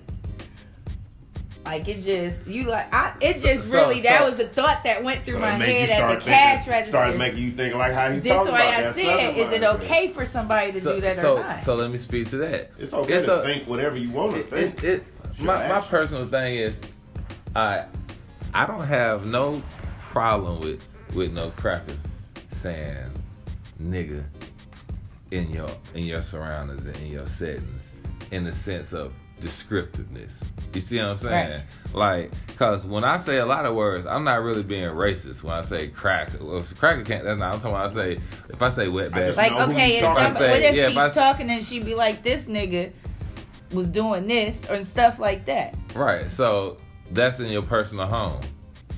like 1.72 1.88
it 1.88 2.02
just 2.02 2.46
you 2.46 2.64
like 2.66 2.94
I 2.94 3.14
it 3.22 3.42
just 3.42 3.70
So- 3.70 3.74
really 3.74 4.02
that 4.02 4.20
so- 4.20 4.26
was 4.28 4.40
a 4.40 4.48
thought 4.48 4.84
that 4.84 5.04
went 5.04 5.24
through 5.24 5.36
So 5.36 5.40
my 5.40 5.56
it 5.56 5.60
make 5.60 5.68
you 5.70 5.74
head 5.80 5.90
at 5.92 5.98
start 5.98 6.20
the 6.20 6.26
cash 6.26 6.68
register. 6.68 6.92
Start 6.98 7.18
making 7.18 7.44
you 7.44 7.52
think 7.54 7.76
like 7.76 7.94
how 7.94 8.12
he 8.12 8.20
this 8.20 8.34
talking 8.36 8.52
why 8.52 8.62
about 8.64 8.74
I 8.74 8.82
that 8.82 8.96
said, 8.96 9.06
Southern 9.06 9.36
is 9.36 9.52
it 9.54 9.64
okay 9.64 10.08
for 10.10 10.26
somebody 10.26 10.72
to 10.74 10.82
so, 10.82 10.96
do 10.96 11.02
that 11.02 11.16
so, 11.18 11.38
or 11.38 11.44
not? 11.44 11.64
so 11.64 11.76
let 11.76 11.90
me 11.92 11.98
speak 11.98 12.30
to 12.32 12.38
that. 12.38 12.72
It's 12.78 12.94
okay 12.94 13.14
It's 13.14 13.26
to 13.26 13.36
a- 13.36 13.44
think 13.44 13.68
whatever 13.68 13.96
you 13.98 14.12
want 14.12 14.34
to 14.34 14.40
It, 14.40 14.50
think. 14.50 14.84
it's 14.84 14.84
it. 14.84 15.44
My 15.44 15.68
my 15.68 15.80
personal 15.82 16.28
thing 16.28 16.56
is, 16.56 16.76
I 17.56 17.86
I 18.54 18.66
don't 18.66 18.86
have 18.86 19.26
no 19.26 19.62
problem 20.00 20.60
with 20.60 20.86
with 21.14 21.32
no 21.32 21.52
cracker 21.52 21.96
saying 22.62 23.12
nigga 23.82 24.24
in 25.32 25.50
your 25.52 25.70
in 25.96 26.04
your 26.04 26.22
surroundings 26.22 26.86
and 26.86 26.96
in 26.98 27.08
your 27.08 27.26
settings 27.26 27.94
in 28.32 28.44
the 28.44 28.54
sense 28.54 28.94
of 28.94 29.14
descriptiveness. 29.42 30.40
You 30.74 30.82
see 30.82 30.98
what 31.00 31.10
I'm 31.10 31.18
saying? 31.18 31.64
Like, 31.94 32.32
cause 32.58 32.86
when 32.86 33.04
I 33.04 33.18
say 33.18 33.38
a 33.38 33.46
lot 33.46 33.66
of 33.66 33.76
words, 33.76 34.06
I'm 34.06 34.24
not 34.24 34.42
really 34.44 34.64
being 34.64 34.86
racist 34.88 35.44
when 35.44 35.54
I 35.54 35.62
say 35.62 35.90
cracker. 35.90 36.38
Well, 36.44 36.58
if 36.58 36.78
cracker 36.80 37.04
can't. 37.04 37.24
That's 37.26 37.40
not. 37.40 37.56
I'm 37.56 37.60
talking. 37.60 37.76
About 37.76 37.90
I 37.90 37.94
say 37.94 38.20
if 38.50 38.62
I 38.62 38.70
say 38.70 38.88
wet 38.88 39.12
wetback. 39.12 39.26
just 39.26 39.38
like 39.38 39.52
okay, 39.52 39.98
if 39.98 40.04
talking 40.04 40.24
somebody, 40.26 40.46
about. 40.46 40.52
what 40.52 40.62
if 40.62 40.76
Yeah, 40.76 40.84
if 40.84 40.90
she's 40.90 40.98
I- 40.98 41.10
talking 41.10 41.50
and 41.50 41.64
she'd 41.64 41.86
be 41.86 41.96
like 41.96 42.24
this 42.24 42.48
nigga 42.48 42.92
was 43.74 43.88
doing 43.90 44.28
this 44.28 44.70
or 44.70 44.84
stuff 44.84 45.20
like 45.20 45.46
that? 45.46 45.76
Right. 45.96 46.30
So 46.32 46.78
that's 47.12 47.40
in 47.40 47.48
your 47.48 47.64
personal 47.64 48.06
home. 48.06 48.40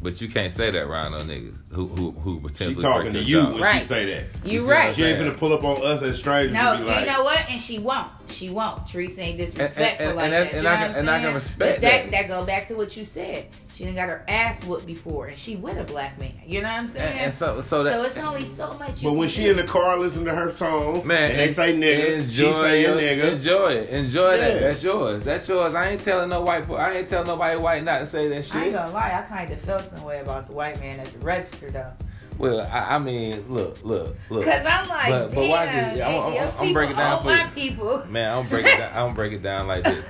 But 0.01 0.19
you 0.19 0.27
can't 0.27 0.51
say 0.51 0.69
that 0.69 0.83
around 0.83 1.13
no 1.13 1.19
niggas 1.19 1.59
who 1.71 1.87
who 1.87 2.11
who 2.11 2.39
potentially 2.41 2.75
She 2.75 2.81
talking 2.81 3.13
to 3.13 3.19
break 3.19 3.27
you 3.27 3.39
your 3.41 3.51
when. 3.53 3.61
Right. 3.61 3.81
she 3.83 3.87
say 3.87 4.05
that. 4.13 4.23
You 4.43 4.59
see 4.59 4.65
right. 4.67 4.93
She 4.93 5.03
ain't 5.05 5.17
gonna 5.19 5.31
pull 5.33 5.53
up 5.53 5.63
on 5.63 5.81
us 5.85 6.01
as 6.01 6.17
strangers 6.17 6.53
No, 6.53 6.73
and 6.73 6.83
be 6.83 6.89
like, 6.91 7.05
you 7.05 7.11
know 7.13 7.23
what? 7.23 7.39
And 7.49 7.61
she 7.61 7.79
won't. 7.79 8.11
She 8.33 8.49
won't. 8.49 8.85
Teresa 8.87 9.21
ain't 9.21 9.37
disrespectful 9.37 9.85
And- 9.85 9.99
and- 10.09 10.15
like 10.17 10.23
and 10.25 10.33
that. 10.33 10.39
that- 10.43 10.51
You 10.51 10.55
and 10.57 10.63
know 10.63 10.69
I 10.69 10.73
what 10.73 10.79
can- 10.81 10.91
I'm 10.91 10.99
and 10.99 11.09
I 11.09 11.13
can 11.19 11.23
saying? 11.25 11.35
respect 11.35 11.59
but 11.59 11.81
that. 11.81 11.81
that. 11.81 12.11
That 12.11 12.27
go 12.27 12.43
back 12.45 12.65
to 12.67 12.75
what 12.75 12.97
you 12.97 13.03
said. 13.03 13.45
She 13.75 13.85
didn't 13.85 13.95
got 13.95 14.07
her 14.09 14.23
ass 14.27 14.63
whooped 14.65 14.85
before, 14.85 15.25
and 15.27 15.35
she 15.37 15.55
with 15.55 15.79
a 15.79 15.83
black 15.83 16.19
man. 16.19 16.31
You 16.45 16.61
know 16.61 16.67
what 16.67 16.77
I'm 16.77 16.87
saying? 16.87 17.11
And, 17.13 17.19
and 17.21 17.33
so 17.33 17.59
so 17.61 17.81
that 17.83 17.93
so 17.93 18.03
it's 18.03 18.17
only 18.17 18.45
so 18.45 18.71
much. 18.77 19.01
You 19.01 19.09
But 19.09 19.13
when 19.17 19.27
can 19.27 19.35
she 19.35 19.43
do. 19.45 19.51
in 19.51 19.57
the 19.57 19.63
car 19.63 19.97
listening 19.97 20.25
to 20.25 20.35
her 20.35 20.51
song, 20.51 21.07
Man, 21.07 21.31
and 21.31 21.39
they 21.39 21.53
say 21.53 21.73
nigga, 21.75 22.05
she 22.05 22.13
enjoy 22.13 22.61
saying 22.61 22.83
your- 22.83 22.97
nigga. 23.25 23.31
Enjoy 23.31 23.71
it. 23.71 23.89
Enjoy 23.89 24.37
that. 24.37 24.59
That's 24.59 24.83
yours. 24.83 25.23
That's 25.25 25.47
yours. 25.47 25.73
I 25.73 25.89
ain't 25.89 26.01
telling 26.05 26.29
no 26.29 26.41
white. 26.41 26.67
po- 26.67 26.75
I 26.75 26.93
ain't 26.97 27.07
telling 27.07 27.25
nobody 27.27 27.57
white 27.59 27.83
not 27.83 27.99
to 28.01 28.05
say 28.05 28.27
that 28.29 28.45
shit. 28.45 28.55
I 28.55 28.63
ain't 28.65 28.73
gonna 28.73 28.91
lie, 28.93 29.23
I 29.25 29.27
kind 29.27 29.51
of 29.51 29.59
felt 29.61 29.81
some 29.85 30.03
way 30.03 30.19
about 30.19 30.45
the 30.45 30.53
white 30.53 30.79
man 30.79 30.99
at 30.99 31.07
the 31.07 31.17
register 31.25 31.71
though, 31.71 31.93
Well, 32.37 32.61
I, 32.61 32.95
I 32.95 32.99
mean, 32.99 33.45
look, 33.47 33.83
look, 33.83 34.15
look. 34.29 34.43
cause 34.45 34.65
I'm 34.65 34.87
like, 34.89 35.09
But- 35.09 35.29
but 35.29 35.35
damn, 35.35 35.49
why 35.49 35.65
did- 35.65 36.01
I'm- 36.01 36.33
I'm- 36.33 36.53
I'm 36.59 36.73
breaking 36.73 36.95
down 36.97 37.25
my 37.25 37.43
people. 37.55 38.03
Man, 38.09 38.37
I'm 38.37 38.47
break 38.47 38.65
it 38.65 38.77
down. 38.77 38.91
I'm 39.09 39.13
break 39.15 39.33
it 39.33 39.43
down 39.43 39.67
like 39.67 39.83
this. 39.83 40.05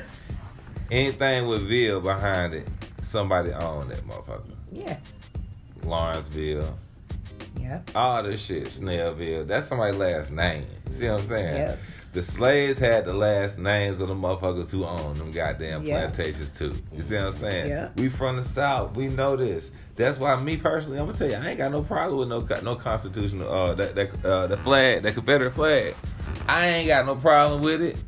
Anything 0.92 1.48
with 1.48 1.68
Ville 1.68 2.00
behind 2.02 2.54
it, 2.54 2.68
somebody 3.02 3.52
own 3.52 3.90
that 3.90 4.08
motherfucker. 4.08 4.42
Yeah, 4.72 4.98
Lawrenceville, 5.84 6.78
yeah, 7.64 7.80
all 7.96 8.22
this 8.22 8.42
shit, 8.42 8.66
Snellville. 8.66 9.48
That's 9.48 9.68
somebody's 9.68 9.98
last 9.98 10.32
name. 10.32 10.66
See 10.92 11.08
what 11.10 11.22
I'm 11.22 11.28
saying? 11.28 11.56
yeah. 11.56 11.76
The 12.12 12.22
slaves 12.22 12.78
had 12.78 13.06
the 13.06 13.14
last 13.14 13.58
names 13.58 14.00
of 14.00 14.08
the 14.08 14.14
motherfuckers 14.14 14.70
who 14.70 14.86
owned 14.86 15.20
them 15.20 15.32
goddamn 15.32 15.82
Yeah. 15.84 16.06
plantations 16.12 16.56
too. 16.56 16.76
You 16.94 17.02
see 17.02 17.16
what 17.16 17.24
I'm 17.24 17.34
saying? 17.34 17.70
Yeah. 17.70 17.90
We 17.96 18.08
from 18.10 18.38
the 18.38 18.44
south. 18.44 18.96
We 18.96 19.08
know 19.08 19.36
this. 19.36 19.72
That's 19.96 20.20
why 20.20 20.36
me 20.40 20.58
personally, 20.58 21.00
I'm 21.00 21.06
gonna 21.08 21.18
tell 21.18 21.30
you, 21.30 21.36
I 21.38 21.48
ain't 21.50 21.58
got 21.58 21.72
no 21.72 21.82
problem 21.82 22.20
with 22.20 22.28
no 22.28 22.62
no 22.62 22.76
constitutional 22.76 23.52
uh 23.52 23.74
that 23.76 23.96
that 23.96 24.24
uh 24.26 24.46
the 24.46 24.58
flag, 24.58 25.02
the 25.02 25.12
Confederate 25.12 25.56
flag. 25.56 25.96
I 26.48 26.68
ain't 26.68 26.88
got 26.88 27.06
no 27.08 27.16
problem 27.16 27.62
with 27.64 27.82
it. 27.82 27.98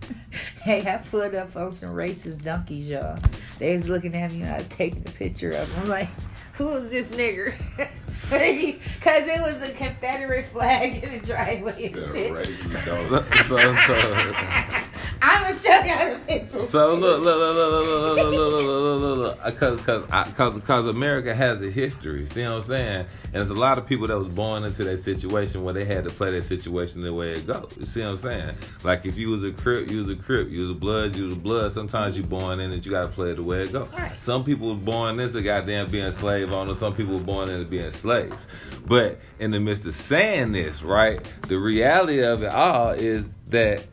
Hey, 0.61 0.81
I 0.91 0.97
put 0.97 1.35
up 1.35 1.55
on 1.55 1.71
some 1.73 1.91
racist 1.91 2.43
donkeys, 2.43 2.87
y'all. 2.87 3.19
They 3.59 3.75
was 3.77 3.87
looking 3.87 4.15
at 4.15 4.31
me 4.31 4.41
and 4.41 4.51
I 4.51 4.57
was 4.57 4.67
taking 4.67 5.03
a 5.07 5.11
picture 5.11 5.51
of 5.51 5.71
them. 5.71 5.83
I'm 5.83 5.89
like, 5.89 6.09
who 6.53 6.69
is 6.71 6.89
this 6.89 7.09
nigger? 7.11 7.53
Because 8.29 9.27
it 9.27 9.41
was 9.41 9.61
a 9.61 9.71
Confederate 9.73 10.47
flag 10.51 11.03
in 11.03 11.19
the 11.19 11.25
driveway 11.25 11.87
and 11.87 11.95
Yeah, 11.95 12.11
shit. 12.11 12.31
racist 12.33 12.85
So 13.47 13.55
so 13.57 13.73
so, 13.85 14.84
I'm 15.27 15.51
to 15.51 15.59
show 15.59 15.69
y'all 15.69 16.13
the 16.13 16.19
picture. 16.27 16.67
so 16.67 16.93
look 16.93 17.19
look 17.19 17.39
look 17.39 17.55
look 17.55 17.83
look 17.83 18.15
look 18.15 18.31
look 18.31 18.51
look 18.51 18.63
look 18.63 19.01
look 19.01 19.17
look 19.17 19.45
because 19.45 19.77
because 19.79 20.27
because 20.29 20.53
because 20.61 20.85
America 20.85 21.33
has 21.33 21.63
a 21.63 21.71
history. 21.71 22.27
See 22.27 22.43
what 22.43 22.51
I'm 22.51 22.61
saying? 22.61 22.95
And 22.97 23.33
there's 23.33 23.49
a 23.49 23.55
lot 23.55 23.79
of 23.79 23.87
people 23.87 24.05
that 24.05 24.19
was 24.19 24.27
born 24.27 24.65
into 24.65 24.83
that 24.83 24.99
situation 24.99 25.63
where 25.63 25.73
they 25.73 25.83
had 25.83 26.03
to 26.03 26.11
play 26.11 26.29
that 26.29 26.43
situation 26.43 27.01
the 27.01 27.11
way 27.11 27.33
it 27.33 27.47
goes. 27.47 27.73
You 27.79 27.87
see 27.87 28.01
what 28.01 28.09
I'm 28.09 28.17
saying? 28.19 28.51
Like 28.83 29.07
if 29.07 29.17
you 29.17 29.29
was 29.29 29.43
a 29.43 29.51
crip, 29.51 29.89
you 29.89 29.97
was 29.97 30.09
a 30.09 30.15
crip. 30.15 30.51
You 30.51 30.61
was 30.61 30.71
a 30.71 30.75
blood, 30.75 31.15
you 31.15 31.25
was 31.25 31.33
a 31.33 31.39
blood. 31.39 31.73
Sometimes 31.73 32.15
you 32.15 32.21
born 32.21 32.59
in 32.59 32.71
it, 32.71 32.85
you 32.85 32.91
gotta 32.91 33.07
play 33.07 33.31
it 33.31 33.37
the 33.37 33.43
way 33.43 33.63
it 33.63 33.71
goes. 33.71 33.89
Right. 33.89 34.11
Some 34.21 34.43
people 34.43 34.75
was 34.75 34.83
born 34.83 35.19
into 35.19 35.41
goddamn 35.41 35.89
being 35.89 36.11
slave 36.13 36.51
owners. 36.51 36.77
Some 36.77 36.95
people 36.95 37.15
were 37.15 37.23
born 37.23 37.49
into 37.49 37.65
being 37.65 37.91
slaves. 37.93 38.45
But 38.85 39.17
in 39.39 39.49
the 39.49 39.59
midst 39.59 39.87
of 39.87 39.95
saying 39.95 40.51
this, 40.51 40.83
right, 40.83 41.19
the 41.47 41.57
reality 41.57 42.21
of 42.21 42.43
it 42.43 42.51
all 42.53 42.91
is 42.91 43.27
that 43.47 43.85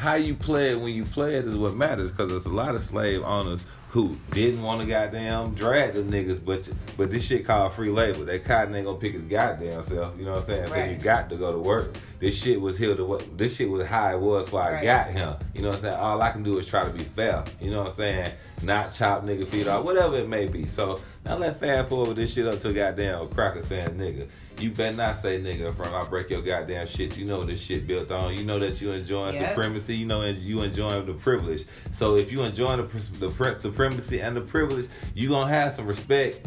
how 0.00 0.14
you 0.14 0.34
play 0.34 0.70
it 0.70 0.80
when 0.80 0.94
you 0.94 1.04
play 1.04 1.34
it 1.34 1.46
is 1.46 1.56
what 1.56 1.76
matters. 1.76 2.10
Because 2.10 2.30
there's 2.30 2.46
a 2.46 2.48
lot 2.48 2.74
of 2.74 2.80
slave 2.80 3.22
owners 3.22 3.60
who 3.90 4.16
didn't 4.32 4.62
want 4.62 4.80
to 4.80 4.86
goddamn 4.86 5.54
drag 5.54 5.92
the 5.92 6.00
niggas, 6.00 6.42
but 6.42 6.66
but 6.96 7.10
this 7.10 7.22
shit 7.22 7.44
called 7.44 7.74
free 7.74 7.90
labor. 7.90 8.24
That 8.24 8.46
cotton 8.46 8.74
ain't 8.74 8.86
gonna 8.86 8.98
pick 8.98 9.12
his 9.12 9.24
goddamn 9.24 9.86
self. 9.88 10.18
You 10.18 10.24
know 10.24 10.32
what 10.32 10.40
I'm 10.40 10.46
saying? 10.46 10.68
So 10.68 10.84
you 10.84 10.96
got 10.96 11.28
to 11.28 11.36
go 11.36 11.52
to 11.52 11.58
work. 11.58 11.96
This 12.20 12.34
shit 12.34 12.60
was 12.60 12.76
here 12.76 12.94
to 12.94 13.04
what? 13.04 13.38
This 13.38 13.56
shit 13.56 13.68
was 13.70 13.86
how 13.86 14.10
it 14.14 14.20
was 14.20 14.44
before 14.44 14.62
I 14.62 14.82
got 14.84 15.10
him. 15.10 15.34
You 15.54 15.62
know 15.62 15.68
what 15.68 15.76
I'm 15.76 15.82
saying? 15.82 15.94
All 15.96 16.20
I 16.20 16.30
can 16.30 16.42
do 16.42 16.58
is 16.58 16.66
try 16.66 16.84
to 16.84 16.90
be 16.92 17.02
fair. 17.04 17.42
You 17.62 17.70
know 17.70 17.78
what 17.84 17.88
I'm 17.92 17.94
saying? 17.96 18.32
Not 18.62 18.92
chop 18.94 19.24
nigga 19.24 19.48
feet 19.48 19.66
off, 19.66 19.86
whatever 19.86 20.18
it 20.18 20.28
may 20.28 20.46
be. 20.46 20.66
So 20.66 21.00
now 21.24 21.38
let's 21.38 21.58
fast 21.58 21.88
forward 21.88 22.16
this 22.16 22.34
shit 22.34 22.46
up 22.46 22.58
to 22.60 22.74
goddamn 22.74 23.26
cracker 23.30 23.62
saying 23.64 23.90
nigga. 23.92 24.28
You 24.58 24.70
better 24.70 24.94
not 24.94 25.22
say 25.22 25.40
nigga 25.40 25.68
in 25.68 25.74
front. 25.74 25.94
I'll 25.94 26.06
break 26.06 26.28
your 26.28 26.42
goddamn 26.42 26.86
shit. 26.86 27.16
You 27.16 27.24
know 27.24 27.42
this 27.42 27.58
shit 27.58 27.86
built 27.86 28.10
on. 28.10 28.36
You 28.36 28.44
know 28.44 28.58
that 28.58 28.78
you 28.82 28.92
enjoying 28.92 29.36
Yep. 29.36 29.48
supremacy. 29.54 29.96
You 29.96 30.04
know 30.04 30.20
and 30.20 30.36
you 30.36 30.60
enjoying 30.60 31.06
the 31.06 31.14
privilege. 31.14 31.64
So 31.96 32.16
if 32.16 32.30
you 32.30 32.42
enjoying 32.42 32.86
the, 32.86 33.28
the 33.28 33.54
supremacy 33.58 34.20
and 34.20 34.36
the 34.36 34.42
privilege, 34.42 34.90
you 35.14 35.30
gonna 35.30 35.50
have 35.50 35.72
some 35.72 35.86
respect. 35.86 36.44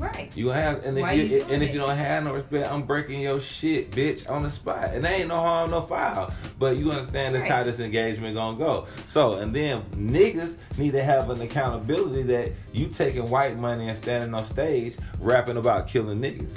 Right. 0.00 0.30
You 0.34 0.48
have 0.48 0.82
and 0.84 0.96
if 0.96 1.02
Why 1.02 1.12
you, 1.12 1.22
you 1.24 1.28
doing 1.40 1.50
and 1.52 1.62
if 1.62 1.68
it? 1.68 1.72
you 1.74 1.78
don't 1.78 1.94
have 1.96 2.24
no 2.24 2.32
respect, 2.32 2.70
I'm 2.72 2.84
breaking 2.84 3.20
your 3.20 3.38
shit, 3.40 3.90
bitch, 3.90 4.28
on 4.30 4.42
the 4.42 4.50
spot. 4.50 4.94
And 4.94 5.04
there 5.04 5.12
ain't 5.12 5.28
no 5.28 5.36
harm, 5.36 5.70
no 5.72 5.82
foul. 5.82 6.32
But 6.58 6.76
you 6.78 6.90
understand 6.90 7.34
that's 7.34 7.42
Right. 7.42 7.50
how 7.52 7.64
this 7.64 7.80
engagement 7.80 8.34
gonna 8.34 8.56
go. 8.56 8.86
So 9.06 9.34
and 9.34 9.54
then 9.54 9.82
niggas 9.94 10.56
need 10.78 10.92
to 10.92 11.02
have 11.02 11.28
an 11.28 11.42
accountability 11.42 12.22
that 12.22 12.52
you 12.72 12.86
taking 12.86 13.28
white 13.28 13.58
money 13.58 13.88
and 13.90 13.98
standing 13.98 14.34
on 14.34 14.46
stage 14.46 14.96
rapping 15.20 15.58
about 15.58 15.86
killing 15.86 16.18
niggas. 16.18 16.48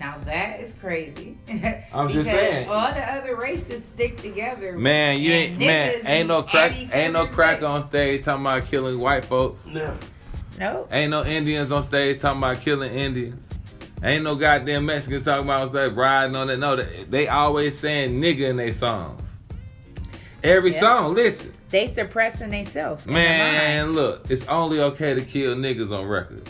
Now 0.00 0.16
that 0.26 0.60
is 0.60 0.74
crazy. 0.74 1.36
I'm 1.92 2.06
because 2.06 2.14
just 2.14 2.30
saying. 2.30 2.68
all 2.68 2.92
the 2.92 3.12
other 3.12 3.34
races 3.34 3.84
stick 3.84 4.16
together. 4.16 4.78
Man, 4.78 5.18
you 5.18 5.32
ain't 5.32 5.58
man, 5.58 5.92
niggas 5.92 6.08
ain't 6.08 6.28
no 6.28 6.42
crack, 6.42 6.94
ain't 6.94 7.12
no 7.12 7.26
crack 7.26 7.60
neck. 7.60 7.68
on 7.68 7.82
stage 7.82 8.24
talking 8.24 8.42
about 8.46 8.64
killing 8.66 8.98
white 9.00 9.24
folks. 9.24 9.66
No. 9.66 9.96
No. 10.58 10.88
Ain't 10.90 11.10
no 11.10 11.24
Indians 11.24 11.70
on 11.72 11.82
stage 11.82 12.20
talking 12.20 12.42
about 12.42 12.60
killing 12.60 12.92
Indians. 12.92 13.48
Ain't 14.02 14.24
no 14.24 14.36
goddamn 14.36 14.86
Mexicans 14.86 15.24
talking 15.24 15.44
about 15.44 15.62
on 15.62 15.68
stage 15.70 15.92
riding 15.92 16.36
on 16.36 16.46
that. 16.48 16.58
No, 16.58 16.76
they, 16.76 17.04
they 17.08 17.28
always 17.28 17.78
saying 17.78 18.20
nigga 18.20 18.48
in 18.50 18.56
their 18.56 18.72
songs. 18.72 19.20
Every 20.42 20.72
Yeah. 20.72 20.80
song, 20.80 21.14
listen. 21.14 21.52
They 21.70 21.86
suppressing 21.88 22.50
themselves. 22.50 23.04
Man, 23.06 23.92
look, 23.92 24.30
it's 24.30 24.46
only 24.46 24.80
okay 24.80 25.14
to 25.14 25.20
kill 25.20 25.54
niggas 25.56 25.90
on 25.90 26.06
record. 26.06 26.48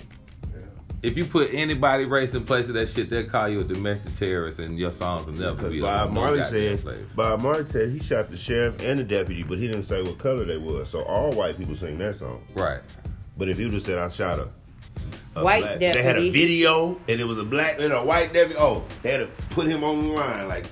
If 1.03 1.17
you 1.17 1.25
put 1.25 1.55
anybody 1.55 2.07
race 2.07 2.35
in 2.35 2.45
place 2.45 2.67
of 2.69 2.75
that 2.75 2.89
shit, 2.89 3.09
they'll 3.09 3.25
call 3.29 3.49
you 3.49 3.61
a 3.61 3.65
domestic 3.65 4.15
terrorist 4.17 4.59
and 4.59 4.77
your 4.77 4.91
songs 4.91 5.27
will 5.27 5.33
never 5.35 5.55
Because 5.55 5.71
be 5.73 5.81
Bob 5.81 6.09
on 6.09 6.15
no 6.15 6.21
Marley 6.21 6.39
goddamn 6.41 6.77
said, 6.77 6.85
place. 6.85 7.13
Bob 7.15 7.41
Marley 7.41 7.65
said 7.67 7.91
he 7.91 8.01
shot 8.01 8.31
the 8.31 8.37
sheriff 8.37 8.83
and 8.83 8.99
the 8.99 9.05
deputy, 9.05 9.45
but 9.45 9.59
he 9.59 9.69
didn't 9.69 9.85
say 9.85 10.03
what 10.03 10.19
color 10.19 10.45
they 10.45 10.57
was. 10.57 10.91
So 10.91 11.03
all 11.03 11.31
white 11.33 11.57
people 11.57 11.77
sing 11.77 11.99
that 11.99 12.19
song. 12.19 12.43
Right. 12.55 12.81
But 13.39 13.49
if 13.49 13.59
you 13.59 13.71
just 13.71 13.87
said 13.87 13.99
I 13.99 14.09
shot 14.11 14.41
a, 14.41 14.49
a 15.37 15.45
White 15.45 15.63
black, 15.63 15.79
they 15.79 16.03
had 16.03 16.19
a 16.19 16.29
video 16.31 16.99
and 17.09 17.21
it 17.21 17.25
was 17.25 17.39
a 17.39 17.45
black 17.45 17.79
and 17.81 17.93
a 17.93 18.03
white 18.05 18.33
deputy. 18.33 18.59
Oh, 18.59 18.85
they 19.03 19.13
had 19.13 19.19
to 19.19 19.29
put 19.51 19.67
him 19.69 19.85
on 19.85 20.03
the 20.03 20.09
line 20.09 20.49
like 20.49 20.67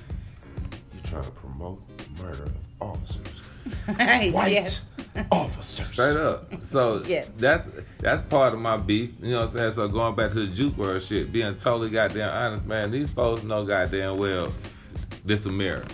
you're 0.93 1.03
trying 1.03 1.23
to 1.23 1.31
promote 1.31 1.81
murder 2.21 2.43
of 2.43 2.51
officers, 2.81 3.27
white 4.33 4.51
yes. 4.51 4.85
officers. 5.31 5.87
Straight 5.87 6.17
up. 6.17 6.53
So 6.65 7.03
Yeah. 7.07 7.25
that's 7.37 7.67
that's 7.99 8.21
part 8.29 8.53
of 8.53 8.59
my 8.59 8.75
beef. 8.77 9.11
You 9.21 9.31
know 9.31 9.41
what 9.41 9.51
I'm 9.51 9.57
saying? 9.57 9.71
So 9.71 9.87
going 9.87 10.15
back 10.15 10.31
to 10.33 10.45
the 10.45 10.53
Juice 10.53 10.73
WRLD 10.73 11.07
shit, 11.07 11.31
being 11.31 11.55
totally 11.55 11.89
goddamn 11.89 12.29
honest, 12.29 12.65
man, 12.67 12.91
these 12.91 13.09
folks 13.09 13.43
know 13.43 13.63
goddamn 13.65 14.17
well 14.17 14.51
this 15.23 15.45
America. 15.45 15.87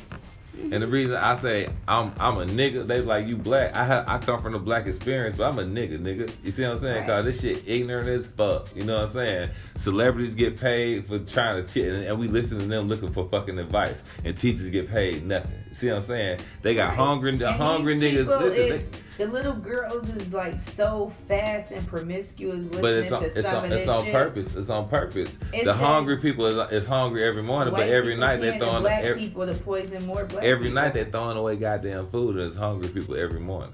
And 0.56 0.74
the 0.84 0.88
reason 0.88 1.16
I 1.16 1.36
say 1.36 1.68
I'm 1.88 2.14
I'm 2.20 2.38
a 2.38 2.46
nigga, 2.46 2.86
they 2.86 3.02
like 3.02 3.28
you 3.28 3.36
black. 3.38 3.76
I 3.76 3.86
ha- 3.86 4.04
I 4.08 4.20
come 4.20 4.40
from 4.42 4.54
the 4.54 4.60
black 4.60 4.86
experience, 4.86 5.38
but 5.38 5.46
I'm 5.52 5.58
a 5.60 5.64
nigga, 5.64 6.00
nigga. 6.00 6.32
You 6.44 6.52
see 6.52 6.62
what 6.64 6.74
I'm 6.74 6.80
saying? 6.80 6.98
Right. 7.00 7.08
Cause 7.08 7.26
this 7.26 7.42
shit 7.42 7.64
ignorant 7.68 8.08
as 8.08 8.28
fuck. 8.28 8.70
You 8.76 8.84
know 8.84 9.00
what 9.02 9.08
I'm 9.10 9.14
saying? 9.14 9.50
Celebrities 9.78 10.36
get 10.36 10.60
paid 10.60 11.08
for 11.08 11.20
trying 11.20 11.64
to 11.64 11.68
teach, 11.68 11.86
and, 11.86 12.20
we 12.20 12.28
listen 12.28 12.60
to 12.60 12.66
them 12.66 12.88
looking 12.88 13.12
for 13.12 13.28
fucking 13.30 13.58
advice, 13.58 14.04
and 14.24 14.38
teachers 14.38 14.70
get 14.70 14.90
paid 14.90 15.26
nothing. 15.26 15.52
See 15.72 15.88
what 15.90 15.98
I'm 15.98 16.06
saying? 16.06 16.40
They 16.62 16.76
got 16.76 16.90
Right. 16.90 16.98
hungry, 16.98 17.30
And 17.32 17.42
hungry 17.42 17.96
niggas. 17.96 18.28
Listen, 18.28 18.74
is- 18.74 18.86
the 19.18 19.28
little 19.28 19.54
girls 19.54 20.10
is 20.10 20.34
like 20.34 20.60
so 20.60 21.12
fast 21.28 21.72
and 21.72 21.86
promiscuous 21.88 22.66
listening 22.66 22.82
But 22.82 22.94
it's 22.94 23.12
on, 23.12 23.22
to 23.22 23.28
it's 23.28 23.48
some 23.48 23.58
on, 23.58 23.66
of 23.66 23.72
it's 23.72 23.88
on 23.88 24.04
shit. 24.06 24.14
purpose. 24.14 24.56
It's 24.56 24.70
on 24.70 24.90
purpose. 24.90 25.32
It's 25.54 25.66
the 25.66 25.74
hungry 25.74 26.18
people 26.18 26.46
is, 26.46 26.72
is 26.72 26.88
hungry 26.88 27.24
every 27.24 27.44
morning, 27.44 27.74
but 27.74 27.90
every 27.90 28.16
night 28.16 28.42
they're 28.42 28.58
throwing 28.58 28.82
black 28.82 29.04
every, 29.04 29.22
people 29.22 29.46
to 29.46 29.54
poison 29.54 30.06
more 30.06 30.26
black 30.26 30.44
every 30.44 30.70
people. 30.70 30.82
night 30.82 30.94
they're 30.94 31.06
throwing 31.06 31.38
away 31.38 31.56
goddamn 31.56 32.10
food. 32.10 32.38
And 32.38 32.48
it's 32.48 32.58
hungry 32.58 32.90
people 32.90 33.16
every 33.16 33.40
morning. 33.40 33.74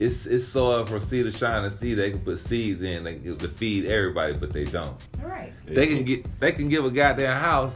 It's 0.00 0.26
it's 0.26 0.46
soil 0.46 0.84
from 0.84 1.00
sea 1.00 1.22
to 1.22 1.30
shine 1.30 1.64
and 1.64 1.72
sea. 1.72 1.94
They 1.94 2.10
can 2.10 2.20
put 2.20 2.40
seeds 2.40 2.82
in 2.82 3.04
they, 3.04 3.18
to 3.18 3.48
feed 3.48 3.86
everybody, 3.86 4.34
but 4.34 4.52
they 4.52 4.64
don't. 4.64 4.96
All 5.22 5.28
right. 5.28 5.52
They 5.66 5.86
can 5.86 6.04
get 6.04 6.40
they 6.40 6.52
can 6.52 6.68
give 6.68 6.84
a 6.84 6.90
goddamn 6.90 7.38
house 7.40 7.72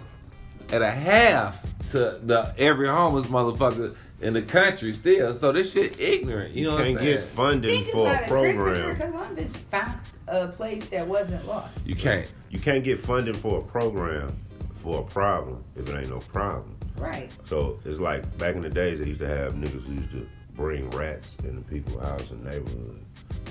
at 0.72 0.82
a 0.82 0.90
half 0.90 1.60
to 1.90 2.18
the 2.22 2.52
every 2.58 2.88
homeless 2.88 3.26
motherfucker 3.26 3.96
in 4.20 4.34
the 4.34 4.42
country 4.42 4.92
still. 4.92 5.32
So 5.34 5.52
this 5.52 5.72
shit 5.72 5.98
ignorant. 6.00 6.54
You 6.54 6.64
know 6.66 6.72
what 6.74 6.80
I'm 6.82 6.86
Can't 6.94 7.00
saying? 7.02 7.16
get 7.18 7.26
funding 7.28 7.82
Think 7.84 7.92
for 7.94 8.00
about 8.10 8.20
a 8.20 8.24
it. 8.24 8.28
program. 8.28 8.64
Christopher 8.96 9.10
Columbus 9.10 9.56
found 9.56 10.00
a 10.28 10.48
place 10.48 10.86
that 10.86 11.06
wasn't 11.06 11.46
lost. 11.46 11.86
you 11.86 11.96
can't. 11.96 12.26
You 12.50 12.58
can't 12.58 12.84
get 12.84 12.98
funding 13.00 13.34
for 13.34 13.60
a 13.60 13.62
program 13.62 14.36
for 14.76 15.00
a 15.00 15.04
problem 15.04 15.62
if 15.76 15.88
it 15.88 15.96
ain't 15.98 16.10
no 16.10 16.18
problem. 16.18 16.76
Right. 16.96 17.30
So 17.46 17.78
it's 17.84 17.98
like 17.98 18.36
back 18.38 18.54
in 18.56 18.62
the 18.62 18.70
days 18.70 18.98
they 19.00 19.06
used 19.08 19.20
to 19.20 19.28
have 19.28 19.52
niggas 19.54 19.84
who 19.86 19.92
used 19.94 20.10
to 20.12 20.28
bring 20.58 20.90
rats 20.90 21.28
in 21.44 21.54
the 21.54 21.62
people's 21.62 22.02
house 22.02 22.28
and 22.30 22.44
neighborhood. 22.44 23.00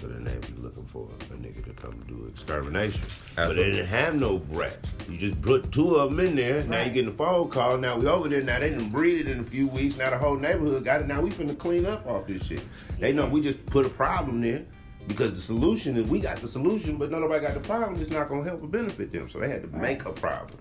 So 0.02 0.08
then 0.08 0.26
they'd 0.26 0.42
be 0.56 0.62
looking 0.62 0.86
for 0.86 1.08
a 1.32 1.34
nigga 1.38 1.64
to 1.64 1.72
come 1.72 2.04
do 2.08 2.28
extermination. 2.32 3.02
But 3.36 3.56
they 3.56 3.72
didn't 3.72 3.86
have 3.88 4.14
no 4.14 4.42
rats. 4.52 4.90
You 5.10 5.18
just 5.18 5.42
put 5.42 5.72
two 5.72 5.96
of 5.96 6.10
them 6.12 6.20
in 6.20 6.36
there. 6.36 6.64
Now 6.66 6.80
you 6.80 6.84
Right. 6.84 6.94
getting 6.94 7.10
a 7.10 7.14
phone 7.14 7.50
call. 7.50 7.78
Now 7.78 7.98
we 7.98 8.06
over 8.08 8.28
there. 8.28 8.42
Now 8.42 8.60
they 8.60 8.70
didn't 8.72 8.90
breed 8.90 9.22
it 9.22 9.30
in 9.30 9.40
a 9.40 9.44
few 9.44 9.68
weeks. 9.68 9.98
Now 9.98 10.10
the 10.10 10.18
whole 10.18 10.36
neighborhood 10.36 10.84
got 10.84 11.00
it. 11.02 11.08
Now 11.08 11.22
we 11.22 11.30
finna 11.32 11.58
clean 11.58 11.86
up 11.86 12.06
off 12.06 12.28
this 12.28 12.44
shit. 12.44 12.62
They 13.00 13.14
know 13.14 13.26
we 13.26 13.42
just 13.42 13.66
put 13.68 13.86
a 13.86 13.90
problem 13.90 14.42
there. 14.42 14.64
Because 15.08 15.32
the 15.34 15.42
solution 15.42 15.96
is 15.96 16.06
we 16.10 16.20
got 16.20 16.36
the 16.38 16.50
solution, 16.50 16.98
but 16.98 17.10
nobody 17.10 17.40
got 17.40 17.54
the 17.54 17.62
problem. 17.62 18.00
It's 18.02 18.12
not 18.12 18.28
gonna 18.28 18.44
help 18.44 18.62
or 18.62 18.68
benefit 18.68 19.14
them. 19.14 19.30
So 19.30 19.40
they 19.40 19.48
had 19.48 19.62
to 19.64 19.78
make 19.78 20.04
a 20.06 20.12
problem. 20.12 20.60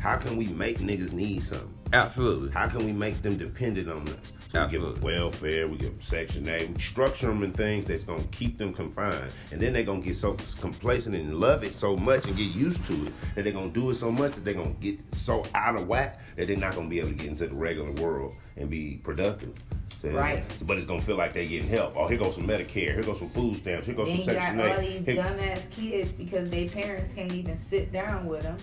How 0.00 0.16
can 0.16 0.38
we 0.38 0.46
make 0.46 0.78
niggas 0.78 1.12
need 1.12 1.42
something? 1.42 1.68
Absolutely. 1.92 2.50
How 2.50 2.66
can 2.68 2.84
we 2.86 2.92
make 2.92 3.20
them 3.20 3.36
dependent 3.36 3.90
on 3.90 4.08
us? 4.08 4.16
So 4.52 4.62
we 4.66 4.70
give 4.70 4.82
them 4.82 5.00
welfare, 5.00 5.66
we 5.66 5.78
give 5.78 5.92
them 5.92 6.00
Section 6.02 6.46
8, 6.46 6.68
we 6.74 6.80
structure 6.82 7.26
them 7.28 7.42
in 7.42 7.52
things 7.52 7.86
that's 7.86 8.04
gonna 8.04 8.22
keep 8.32 8.58
them 8.58 8.74
confined. 8.74 9.32
And 9.50 9.58
then 9.58 9.72
they're 9.72 9.82
gonna 9.82 10.02
get 10.02 10.14
so 10.16 10.36
complacent 10.60 11.14
and 11.14 11.34
love 11.36 11.64
it 11.64 11.74
so 11.78 11.96
much 11.96 12.26
and 12.26 12.36
get 12.36 12.52
used 12.52 12.84
to 12.84 13.06
it 13.06 13.12
that 13.34 13.44
they're 13.44 13.52
gonna 13.54 13.70
do 13.70 13.88
it 13.88 13.94
so 13.94 14.12
much 14.12 14.32
that 14.32 14.44
they're 14.44 14.52
gonna 14.52 14.74
get 14.78 14.98
so 15.16 15.42
out 15.54 15.76
of 15.76 15.88
whack 15.88 16.20
that 16.36 16.48
they're 16.48 16.56
not 16.58 16.74
gonna 16.74 16.88
be 16.88 16.98
able 16.98 17.08
to 17.08 17.14
get 17.14 17.28
into 17.28 17.46
the 17.46 17.54
regular 17.54 17.92
world 17.92 18.34
and 18.58 18.68
be 18.68 19.00
productive. 19.02 19.58
So- 20.02 20.10
Right. 20.10 20.44
But 20.66 20.76
it's 20.76 20.84
gonna 20.84 21.00
feel 21.00 21.16
like 21.16 21.32
they're 21.32 21.46
getting 21.46 21.70
help. 21.70 21.94
Oh, 21.96 22.06
here 22.06 22.18
goes 22.18 22.34
some 22.34 22.46
Medicare, 22.46 22.92
here 22.92 23.02
goes 23.02 23.20
some 23.20 23.30
food 23.30 23.56
stamps, 23.56 23.86
here 23.86 23.94
goes 23.94 24.08
Then 24.08 24.18
some 24.18 24.34
you 24.34 24.62
got 24.62 24.70
all 24.76 24.80
these 24.80 25.06
Here- 25.06 25.16
dumbass 25.16 25.70
kids 25.70 26.12
because 26.12 26.50
their 26.50 26.68
parents 26.68 27.14
can't 27.14 27.32
even 27.32 27.56
sit 27.56 27.90
down 27.90 28.26
with 28.26 28.42
them 28.42 28.58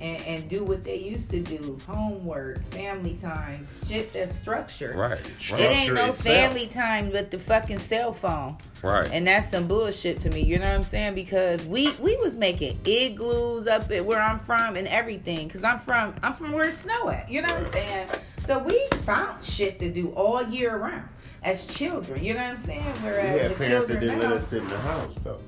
and, 0.00 0.24
and 0.24 0.48
do 0.48 0.64
what 0.64 0.82
they 0.82 0.96
used 0.98 1.30
to 1.30 1.40
do 1.40 1.78
homework, 1.86 2.62
family 2.72 3.16
time, 3.16 3.66
shit 3.66 4.12
that's 4.12 4.34
structured. 4.34 4.96
Right. 4.96 5.20
It 5.20 5.60
ain't 5.60 5.94
no 5.94 6.10
itself. 6.10 6.18
family 6.18 6.66
time 6.66 7.10
with 7.10 7.30
the 7.30 7.38
fucking 7.38 7.78
cell 7.78 8.12
phone. 8.12 8.56
Right. 8.82 9.10
And 9.10 9.26
that's 9.26 9.50
some 9.50 9.66
bullshit 9.66 10.18
to 10.20 10.30
me. 10.30 10.40
You 10.40 10.58
know 10.58 10.68
what 10.68 10.74
I'm 10.74 10.84
saying? 10.84 11.14
Because 11.14 11.64
we 11.64 11.92
we 11.92 12.16
was 12.16 12.36
making 12.36 12.78
igloos 12.84 13.66
up 13.66 13.90
at 13.90 14.04
where 14.04 14.20
I'm 14.20 14.38
from 14.40 14.76
and 14.76 14.86
everything. 14.88 15.48
Cause 15.48 15.64
I'm 15.64 15.80
from 15.80 16.14
I'm 16.22 16.34
from 16.34 16.52
where 16.52 16.68
it's 16.68 16.78
snow 16.78 17.08
at. 17.08 17.30
You 17.30 17.42
know 17.42 17.48
what 17.48 17.58
I'm 17.60 17.64
saying? 17.64 18.08
So 18.42 18.58
we 18.58 18.86
found 19.02 19.42
shit 19.42 19.78
to 19.80 19.90
do 19.90 20.10
all 20.10 20.42
year 20.42 20.76
round 20.76 21.08
as 21.42 21.66
children. 21.66 22.22
You 22.22 22.34
know 22.34 22.42
what 22.42 22.50
I'm 22.50 22.56
saying? 22.56 22.94
Whereas 23.02 23.40
had 23.40 23.50
the 23.50 23.54
parents 23.54 23.58
that 23.58 23.68
children 23.68 24.00
didn't 24.00 24.18
now, 24.18 24.28
let 24.28 24.42
us 24.42 24.48
sit 24.48 24.62
in 24.62 24.68
the 24.68 24.78
house 24.78 25.14
though. 25.24 25.40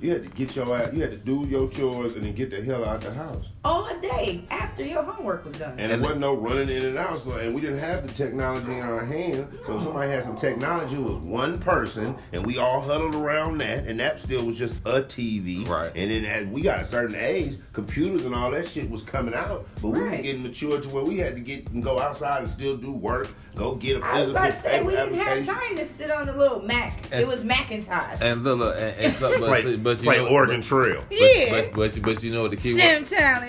You 0.00 0.12
had 0.12 0.22
to 0.22 0.28
get 0.30 0.56
your 0.56 0.76
ass, 0.76 0.92
you 0.94 1.02
had 1.02 1.10
to 1.10 1.18
do 1.18 1.46
your 1.46 1.68
chores 1.68 2.14
and 2.14 2.24
then 2.24 2.34
get 2.34 2.50
the 2.50 2.62
hell 2.62 2.84
out 2.86 3.02
the 3.02 3.12
house. 3.12 3.46
All 3.62 3.94
day 4.00 4.42
after 4.50 4.82
your 4.82 5.02
homework 5.02 5.44
was 5.44 5.54
done. 5.58 5.72
And, 5.72 5.80
And 5.80 5.90
there 5.90 5.98
wasn't 6.00 6.20
no 6.20 6.34
running 6.34 6.70
in 6.70 6.82
and 6.84 6.96
out, 6.96 7.20
so 7.20 7.32
and 7.32 7.54
we 7.54 7.60
didn't 7.60 7.78
have 7.78 8.06
the 8.06 8.12
technology 8.14 8.72
in 8.72 8.80
our 8.80 9.04
hand. 9.04 9.46
So 9.66 9.76
if 9.76 9.82
somebody 9.84 10.10
had 10.10 10.24
some 10.24 10.36
technology, 10.38 10.94
it 10.94 11.00
was 11.00 11.18
one 11.18 11.58
person, 11.58 12.16
and 12.32 12.46
we 12.46 12.56
all 12.56 12.80
huddled 12.80 13.14
around 13.14 13.58
that, 13.58 13.86
and 13.86 14.00
that 14.00 14.18
still 14.20 14.46
was 14.46 14.56
just 14.56 14.76
a 14.86 15.02
TV. 15.02 15.68
Right. 15.68 15.92
And 15.94 16.10
then 16.10 16.24
as 16.24 16.46
we 16.46 16.62
got 16.62 16.80
a 16.80 16.84
certain 16.86 17.16
age, 17.16 17.58
computers 17.74 18.24
and 18.24 18.34
all 18.34 18.50
that 18.52 18.66
shit 18.66 18.88
was 18.88 19.02
coming 19.02 19.34
out, 19.34 19.66
but 19.82 19.88
we 19.88 20.00
was 20.00 20.08
Right. 20.10 20.22
getting 20.22 20.42
mature 20.42 20.80
to 20.80 20.88
where 20.88 21.04
we 21.04 21.18
had 21.18 21.34
to 21.34 21.40
get 21.40 21.68
and 21.70 21.82
go 21.82 21.98
outside 21.98 22.40
and 22.42 22.50
still 22.50 22.78
do 22.78 22.90
work, 22.92 23.28
go 23.56 23.74
get 23.74 23.98
a 23.98 24.04
I 24.04 24.20
was 24.20 24.30
physical 24.30 24.36
about 24.36 24.46
to 24.54 24.60
say 24.62 24.82
we 24.82 24.92
didn't 24.96 25.14
have 25.18 25.44
time 25.46 25.76
to 25.76 25.86
sit 25.86 26.10
on 26.10 26.24
the 26.26 26.32
little 26.32 26.62
Mac. 26.62 26.98
And- 27.12 27.20
it 27.20 27.26
was 27.28 27.44
Macintosh. 27.44 28.22
And 28.22 28.42
look, 28.42 28.58
look 28.58 28.76
and, 28.78 28.96
and 28.96 29.14
so, 29.16 29.38
but, 29.38 29.48
Play, 29.62 29.76
but 29.76 29.98
you 29.98 30.04
play 30.04 30.16
know, 30.18 30.28
Oregon 30.28 30.60
but, 30.60 30.66
Trail. 30.66 31.04
but, 31.08 31.18
Yeah. 31.18 31.50
but, 31.50 31.74
but, 31.74 32.02
but 32.02 32.22
you 32.22 32.32
know 32.32 32.42
what 32.42 32.52
the 32.52 32.56
key 32.56 32.72
word, 32.74 32.80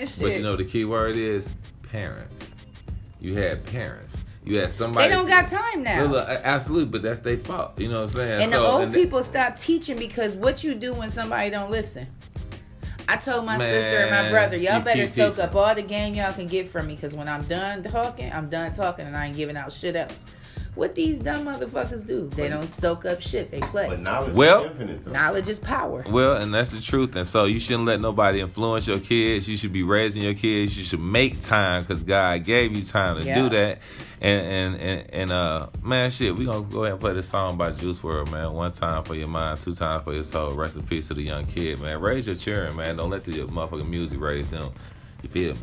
Shit. 0.06 0.20
but 0.20 0.32
you 0.32 0.42
know 0.42 0.56
the 0.56 0.64
key 0.64 0.84
word 0.84 1.16
is 1.16 1.48
parents. 1.90 2.50
You 3.20 3.34
had 3.34 3.64
parents. 3.66 4.24
You 4.44 4.58
had 4.58 4.72
somebody. 4.72 5.08
They 5.08 5.14
don't 5.14 5.28
got 5.28 5.46
time 5.46 5.84
now. 5.84 6.02
Look, 6.02 6.10
look, 6.12 6.28
absolutely, 6.28 6.86
but 6.86 7.02
that's 7.02 7.20
their 7.20 7.38
fault. 7.38 7.78
You 7.78 7.88
know 7.88 8.02
what 8.02 8.10
I'm 8.10 8.16
saying? 8.16 8.42
And 8.42 8.52
the 8.52 8.58
old 8.58 8.82
and 8.82 8.92
they- 8.92 9.04
people 9.04 9.22
stop 9.22 9.56
teaching 9.56 9.96
because 9.96 10.36
what 10.36 10.64
you 10.64 10.74
do 10.74 10.92
when 10.94 11.10
somebody 11.10 11.50
don't 11.50 11.70
listen. 11.70 12.08
I 13.08 13.16
told 13.16 13.44
my 13.44 13.58
Man, 13.58 13.72
sister 13.74 13.98
and 13.98 14.10
my 14.10 14.30
brother, 14.30 14.56
y'all 14.56 14.80
better 14.80 15.06
soak 15.06 15.38
up 15.38 15.54
all 15.54 15.74
the 15.74 15.82
game 15.82 16.14
y'all 16.14 16.32
can 16.32 16.46
get 16.46 16.68
from 16.70 16.86
me 16.86 16.94
because 16.94 17.14
when 17.14 17.28
I'm 17.28 17.42
done 17.44 17.82
talking, 17.82 18.32
I'm 18.32 18.48
done 18.48 18.72
talking 18.72 19.06
and 19.06 19.16
I 19.16 19.26
ain't 19.26 19.36
giving 19.36 19.56
out 19.56 19.72
shit 19.72 19.96
else. 19.96 20.24
What 20.74 20.94
these 20.94 21.18
dumb 21.20 21.44
motherfuckers 21.44 22.06
do? 22.06 22.30
They 22.34 22.48
don't 22.48 22.66
soak 22.66 23.04
up 23.04 23.20
shit. 23.20 23.50
They 23.50 23.60
play. 23.60 23.88
But 23.88 24.00
knowledge 24.00 24.34
Well- 24.34 24.64
is 24.64 24.70
infinite. 24.70 25.04
Though. 25.04 25.12
Knowledge 25.12 25.48
is 25.50 25.58
power. 25.58 26.02
Well, 26.08 26.36
and 26.36 26.54
that's 26.54 26.70
the 26.70 26.80
truth. 26.80 27.14
And 27.14 27.26
so 27.26 27.44
you 27.44 27.60
shouldn't 27.60 27.84
let 27.84 28.00
nobody 28.00 28.40
influence 28.40 28.86
your 28.86 28.98
kids. 28.98 29.46
You 29.46 29.56
should 29.58 29.74
be 29.74 29.82
raising 29.82 30.22
your 30.22 30.32
kids. 30.32 30.76
You 30.78 30.84
should 30.84 31.00
make 31.00 31.40
time 31.40 31.82
because 31.82 32.02
God 32.02 32.44
gave 32.44 32.74
you 32.74 32.84
time 32.84 33.18
to 33.18 33.24
Yeah. 33.24 33.34
do 33.42 33.48
that. 33.50 33.80
And 34.22 34.46
and 34.46 34.76
and, 34.80 35.10
and 35.12 35.32
uh, 35.32 35.66
man, 35.82 36.08
shit, 36.10 36.36
we 36.36 36.46
gonna 36.46 36.62
go 36.62 36.84
ahead 36.84 36.92
and 36.92 37.00
play 37.00 37.12
this 37.12 37.28
song 37.28 37.58
by 37.58 37.72
Juice 37.72 37.98
WRLD, 37.98 38.30
man. 38.30 38.52
One 38.54 38.72
time 38.72 39.04
for 39.04 39.14
your 39.14 39.28
mind, 39.28 39.60
two 39.60 39.74
times 39.74 40.04
for 40.04 40.14
your 40.14 40.24
soul. 40.24 40.52
Rest 40.52 40.76
in 40.76 40.84
peace 40.84 41.08
to 41.08 41.14
the 41.14 41.22
young 41.22 41.44
kid, 41.44 41.80
man. 41.80 42.00
Raise 42.00 42.26
your 42.26 42.36
children, 42.36 42.76
man. 42.76 42.96
Don't 42.96 43.10
let 43.10 43.24
the 43.24 43.32
motherfucking 43.32 43.88
music 43.88 44.20
raise 44.20 44.48
them. 44.48 44.70
You 45.22 45.28
feel 45.28 45.52
me? 45.54 45.60